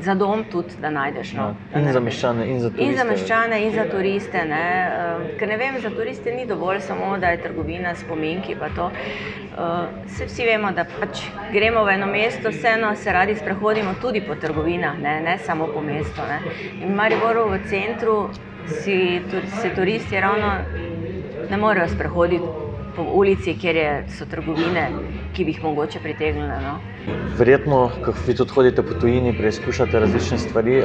za 0.00 0.14
dom 0.14 0.44
tudi, 0.52 0.74
da 0.80 0.90
najdeš. 0.90 1.32
No. 1.32 1.54
Ja, 1.74 1.80
in 1.80 1.92
za 1.92 2.00
meščane, 2.00 2.46
in 2.46 2.60
za 2.60 2.70
turiste. 2.70 2.90
In 2.90 2.96
za 2.96 3.04
meščane, 3.04 3.60
in 3.66 3.72
za 3.72 3.84
turiste. 3.90 4.44
Ne. 4.48 4.66
Uh, 4.86 5.26
ker 5.38 5.48
ne 5.48 5.56
vem, 5.56 5.78
za 5.82 5.90
turiste 5.90 6.34
ni 6.34 6.46
dovolj 6.46 6.80
samo, 6.80 7.16
da 7.18 7.34
je 7.34 7.42
trgovina, 7.42 7.94
spominki. 7.94 8.56
Uh, 8.56 8.90
vsi 10.08 10.46
vemo, 10.46 10.72
da 10.72 10.84
pač 10.84 11.22
gremo 11.52 11.84
v 11.84 11.94
eno 11.98 12.06
mesto, 12.06 12.50
vseeno 12.50 12.94
se 12.96 13.12
radi 13.12 13.36
sprehodimo 13.36 13.94
tudi 14.00 14.22
po 14.26 14.34
trgovinah, 14.34 14.98
ne, 14.98 15.20
ne 15.20 15.38
samo 15.38 15.70
po 15.74 15.80
mestu. 15.80 16.26
Ne. 16.28 16.40
In 16.80 16.92
v 16.92 16.96
Mariboru 16.96 17.48
v 17.52 17.62
centru 17.70 18.18
si, 18.66 19.22
se 19.60 19.74
turisti 19.76 20.20
ravno 20.20 20.58
ne 21.50 21.56
morejo 21.56 21.88
sprehoditi 21.88 22.63
po 22.96 23.02
ulici, 23.02 23.54
kjer 23.58 23.76
je, 23.76 23.92
so 24.08 24.26
trgovine, 24.26 24.88
ki 25.34 25.44
bi 25.44 25.54
jih 25.54 25.62
mogoče 25.64 26.00
pritegnile. 26.00 26.60
No. 26.62 26.74
Verjetno, 27.38 27.90
ko 28.04 28.14
vi 28.26 28.34
tudi 28.38 28.54
hodite 28.54 28.82
po 28.86 28.94
tujini, 29.00 29.34
preizkušate 29.36 30.00
različne 30.00 30.38
stvari. 30.38 30.80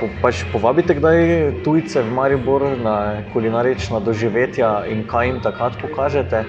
Po, 0.00 0.08
pač 0.22 0.42
povabite 0.52 0.96
kdaj 0.98 1.18
tujce 1.64 2.02
v 2.02 2.14
Maribor 2.14 2.66
na 2.78 2.96
kulinarična 3.32 4.00
doživetja 4.02 4.82
in 4.90 5.06
kaj 5.06 5.26
jim 5.30 5.40
takrat 5.44 5.78
pokažete? 5.80 6.44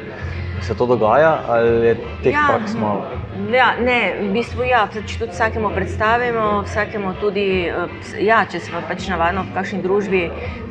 Se 0.63 0.76
to 0.76 0.86
dogaja 0.86 1.39
ali 1.47 1.88
je 1.88 1.95
teh 2.23 2.34
ja, 2.34 2.45
praks 2.47 2.76
malo? 2.80 3.04
Ja, 3.52 3.73
ne, 3.80 4.13
v 4.21 4.30
bistvu 4.32 4.63
ja, 4.63 4.86
pač 4.93 5.17
tudi 5.19 5.34
vsakemu 5.36 5.71
predstavimo, 5.76 6.45
vsakemu 6.63 7.13
tudi, 7.19 7.47
eh, 7.67 8.13
ja, 8.23 8.43
če 8.47 8.62
smo 8.63 8.84
pač 8.88 9.10
navadno 9.12 9.43
v 9.43 9.56
kakšni 9.58 9.82
družbi, 9.84 10.21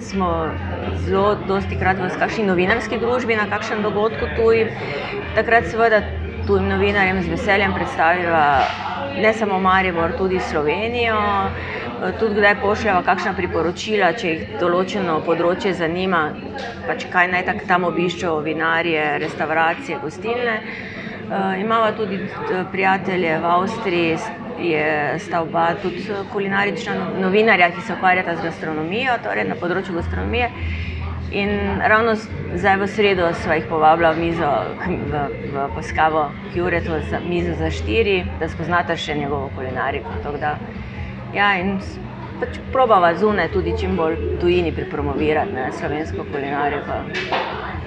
smo 0.00 0.30
zelo 1.04 1.34
dosti 1.48 1.76
krat 1.76 2.00
v 2.00 2.08
kakšni 2.22 2.46
novinarski 2.48 3.00
družbi 3.02 3.36
na 3.36 3.48
kakšnem 3.52 3.84
dogodku 3.84 4.32
tuj. 4.38 4.64
Takrat 5.36 5.68
seveda 5.68 6.00
tujim 6.46 6.72
novinarjem 6.72 7.20
z 7.22 7.36
veseljem 7.36 7.76
predstavimo 7.76 8.40
ne 9.16 9.32
samo 9.34 9.60
Maribor, 9.60 10.12
tudi 10.18 10.40
Slovenijo. 10.40 11.20
Tudi 12.02 12.34
kdaj 12.34 12.56
pošljemo 12.60 13.02
kakšna 13.06 13.30
priporočila, 13.38 14.08
če 14.18 14.30
jih 14.30 14.54
določeno 14.58 15.20
področje 15.22 15.70
zanima, 15.78 16.22
pač 16.82 17.04
kaj 17.12 17.28
naj 17.30 17.44
tako 17.46 17.68
tam 17.68 17.86
obiščejo, 17.86 18.32
vinarje, 18.42 19.04
restauracije, 19.22 20.00
gostilne. 20.02 20.56
Uh, 21.22 21.54
imamo 21.62 21.92
tudi 21.94 22.18
eh, 22.18 22.64
prijatelje 22.72 23.36
v 23.38 23.50
Avstriji, 23.52 24.16
je 24.62 25.18
stavba 25.22 25.68
tudi 25.82 26.02
kulinarična 26.32 26.96
no-, 26.98 27.12
novinarja, 27.22 27.70
ki 27.76 27.86
se 27.86 27.94
ukvarjata 27.94 28.34
z 28.36 28.48
gastronomijo, 28.48 29.14
torej 29.22 29.46
na 29.52 29.58
področju 29.62 29.94
gastronomije. 30.00 30.50
In 31.32 31.78
ravno 31.86 32.16
zdaj 32.18 32.80
v 32.82 32.88
sredo 32.90 33.30
smo 33.44 33.54
jih 33.56 33.70
povabili 33.70 34.10
v 34.10 34.26
mizo, 34.26 34.50
v, 34.90 35.22
v 35.54 35.68
Poskavo, 35.76 36.26
Kjureto, 36.50 36.98
za 37.08 37.22
mizo 37.24 37.54
za 37.62 37.70
štiri, 37.72 38.24
da 38.42 38.50
spoznate 38.50 38.98
še 38.98 39.16
njegovo 39.22 39.52
kulinariko. 39.54 40.18
Ja, 41.32 41.52
in 41.56 41.78
pač 42.40 42.58
probava 42.72 43.12
zunaj 43.16 43.52
tudi 43.54 43.72
čim 43.80 43.96
bolj 43.96 44.16
tujini 44.40 44.72
pripromovirati 44.74 45.54
ne, 45.54 45.68
slovensko 45.78 46.26
kulinariko. 46.32 46.98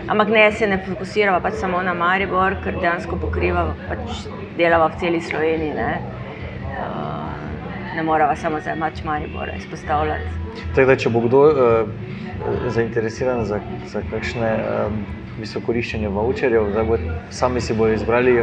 Ampak 0.07 0.31
ne, 0.33 0.45
se 0.51 0.67
ne 0.67 0.79
fokusiramo 0.85 1.41
pač 1.43 1.59
samo 1.61 1.81
na 1.85 1.93
Maribor, 1.93 2.57
ker 2.63 2.77
dejansko 2.79 3.19
pokriva 3.21 3.67
pač 3.89 4.25
delava 4.57 4.87
v 4.93 5.01
celi 5.01 5.21
Sloveniji. 5.21 5.75
Ne, 5.77 5.91
uh, 6.79 7.35
ne 7.95 8.05
moramo 8.07 8.35
samo 8.35 8.61
za 8.65 8.75
mač 8.79 9.03
Maribor 9.05 9.51
izpostavljati. 9.57 10.63
Tako, 10.77 10.95
če 11.03 11.11
bo 11.13 11.21
kdo 11.27 11.43
uh, 11.51 11.93
zainteresiran 12.73 13.45
za, 13.45 13.59
za 13.91 14.01
kakšne 14.09 14.55
um, 14.61 14.99
visokoriščenje 15.39 16.09
voucherjev, 16.09 16.73
sami 17.29 17.61
si 17.61 17.77
bodo 17.77 17.93
izbrali 17.93 18.39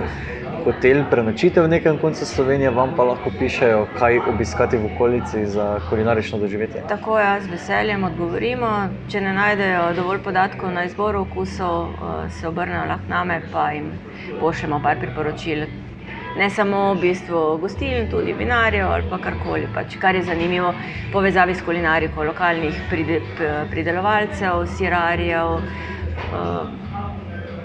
hotel, 0.64 1.04
prenočite 1.10 1.62
v 1.62 1.68
nekem 1.68 1.98
koncu 1.98 2.26
Slovenije, 2.26 2.70
vam 2.70 2.94
pa 2.96 3.04
lahko 3.04 3.30
pišejo, 3.38 3.86
kaj 3.98 4.18
obiskati 4.30 4.78
v 4.78 4.86
okolici 4.94 5.46
za 5.46 5.80
kulinarično 5.90 6.38
doživetje. 6.38 6.84
Tako 6.88 7.18
je, 7.18 7.40
z 7.40 7.50
veseljem 7.50 8.04
odgovorimo. 8.04 8.70
Če 9.10 9.20
ne 9.20 9.32
najdejo 9.34 9.92
dovolj 9.96 10.22
podatkov 10.22 10.72
na 10.74 10.84
izbor 10.84 11.16
okusov, 11.16 11.88
eh, 11.88 12.28
se 12.30 12.48
obrnejo 12.48 12.84
lahko 12.88 13.08
name, 13.08 13.40
pa 13.52 13.70
jim 13.72 13.90
pošljemo 14.40 14.80
par 14.82 15.00
priporočil. 15.00 15.66
Ne 16.36 16.50
samo 16.50 16.94
v 16.94 17.00
bistvu 17.00 17.58
gostiln, 17.60 18.08
tudi 18.10 18.32
vinarjev 18.32 18.88
ali 18.88 19.04
pa 19.10 19.18
karkoli, 19.18 19.66
pač, 19.74 19.98
kar 20.00 20.14
je 20.14 20.22
zanimivo 20.22 20.70
v 20.72 21.10
povezavi 21.12 21.54
s 21.54 21.62
kulinariko, 21.62 22.24
lokalnih 22.24 22.78
pridelovalcev, 23.70 24.64
sirarjev, 24.76 25.58
eh, 25.58 26.64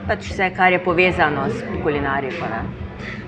pač 0.08 0.28
vse, 0.32 0.52
kar 0.56 0.72
je 0.72 0.84
povezano 0.84 1.48
s 1.50 1.64
kulinariko. 1.84 2.52
Ne. 2.52 2.87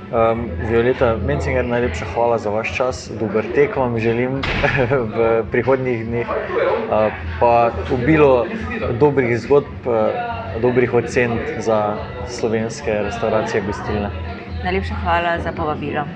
Um, 0.09 0.49
Violeta, 0.69 1.17
Mencinger, 1.17 1.65
najlepša 1.65 2.05
hvala 2.13 2.37
za 2.37 2.49
vaš 2.49 2.77
čas, 2.77 3.11
dober 3.19 3.45
tek 3.55 3.75
vam 3.75 3.99
želim 3.99 4.41
v 5.15 5.43
prihodnjih 5.51 6.05
dneh, 6.05 6.27
uh, 6.27 7.13
pa 7.39 7.71
obilo 7.93 8.47
dobrih 8.99 9.37
zgodb, 9.39 9.85
uh, 9.85 10.09
dobrih 10.61 10.93
ocen 10.93 11.37
za 11.61 11.97
slovenske 12.25 12.91
restauracije, 13.05 13.61
gostilne. 13.67 14.09
Najlepša 14.63 14.95
hvala 15.03 15.37
za 15.43 15.51
povabilo. 15.51 16.07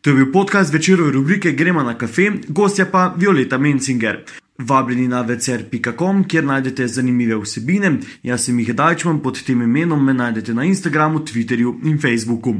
To 0.00 0.10
je 0.10 0.16
bil 0.16 0.32
podcast 0.32 0.74
večerove 0.74 1.12
rubrike 1.12 1.52
Gremo 1.52 1.82
na 1.82 1.94
kafe, 1.98 2.30
gostja 2.48 2.86
pa 2.92 3.12
Violeta 3.16 3.58
Mencinger. 3.58 4.24
Vabljeni 4.58 5.08
na 5.08 5.20
večer.com, 5.20 6.24
kjer 6.28 6.44
najdete 6.44 6.86
zanimive 6.86 7.36
vsebine. 7.42 7.98
Jaz 8.22 8.44
sem 8.44 8.58
jih 8.58 8.74
dajčman 8.74 9.18
pod 9.22 9.42
tem 9.42 9.62
imenom, 9.62 10.04
me 10.04 10.14
najdete 10.14 10.54
na 10.54 10.64
Instagramu, 10.64 11.18
Twitterju 11.18 11.74
in 11.84 11.98
Facebooku. 12.00 12.54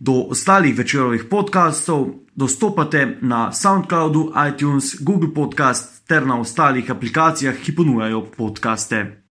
Do 0.00 0.12
ostalih 0.12 0.78
večerovih 0.78 1.24
podkastov 1.30 2.08
dostopate 2.34 3.18
na 3.20 3.52
SoundCloudu, 3.52 4.32
iTunes, 4.48 4.94
Google 5.00 5.34
Podcast 5.34 6.06
ter 6.08 6.26
na 6.26 6.40
ostalih 6.40 6.90
aplikacijah, 6.90 7.56
ki 7.64 7.74
ponujajo 7.74 8.24
podkaste. 8.36 9.27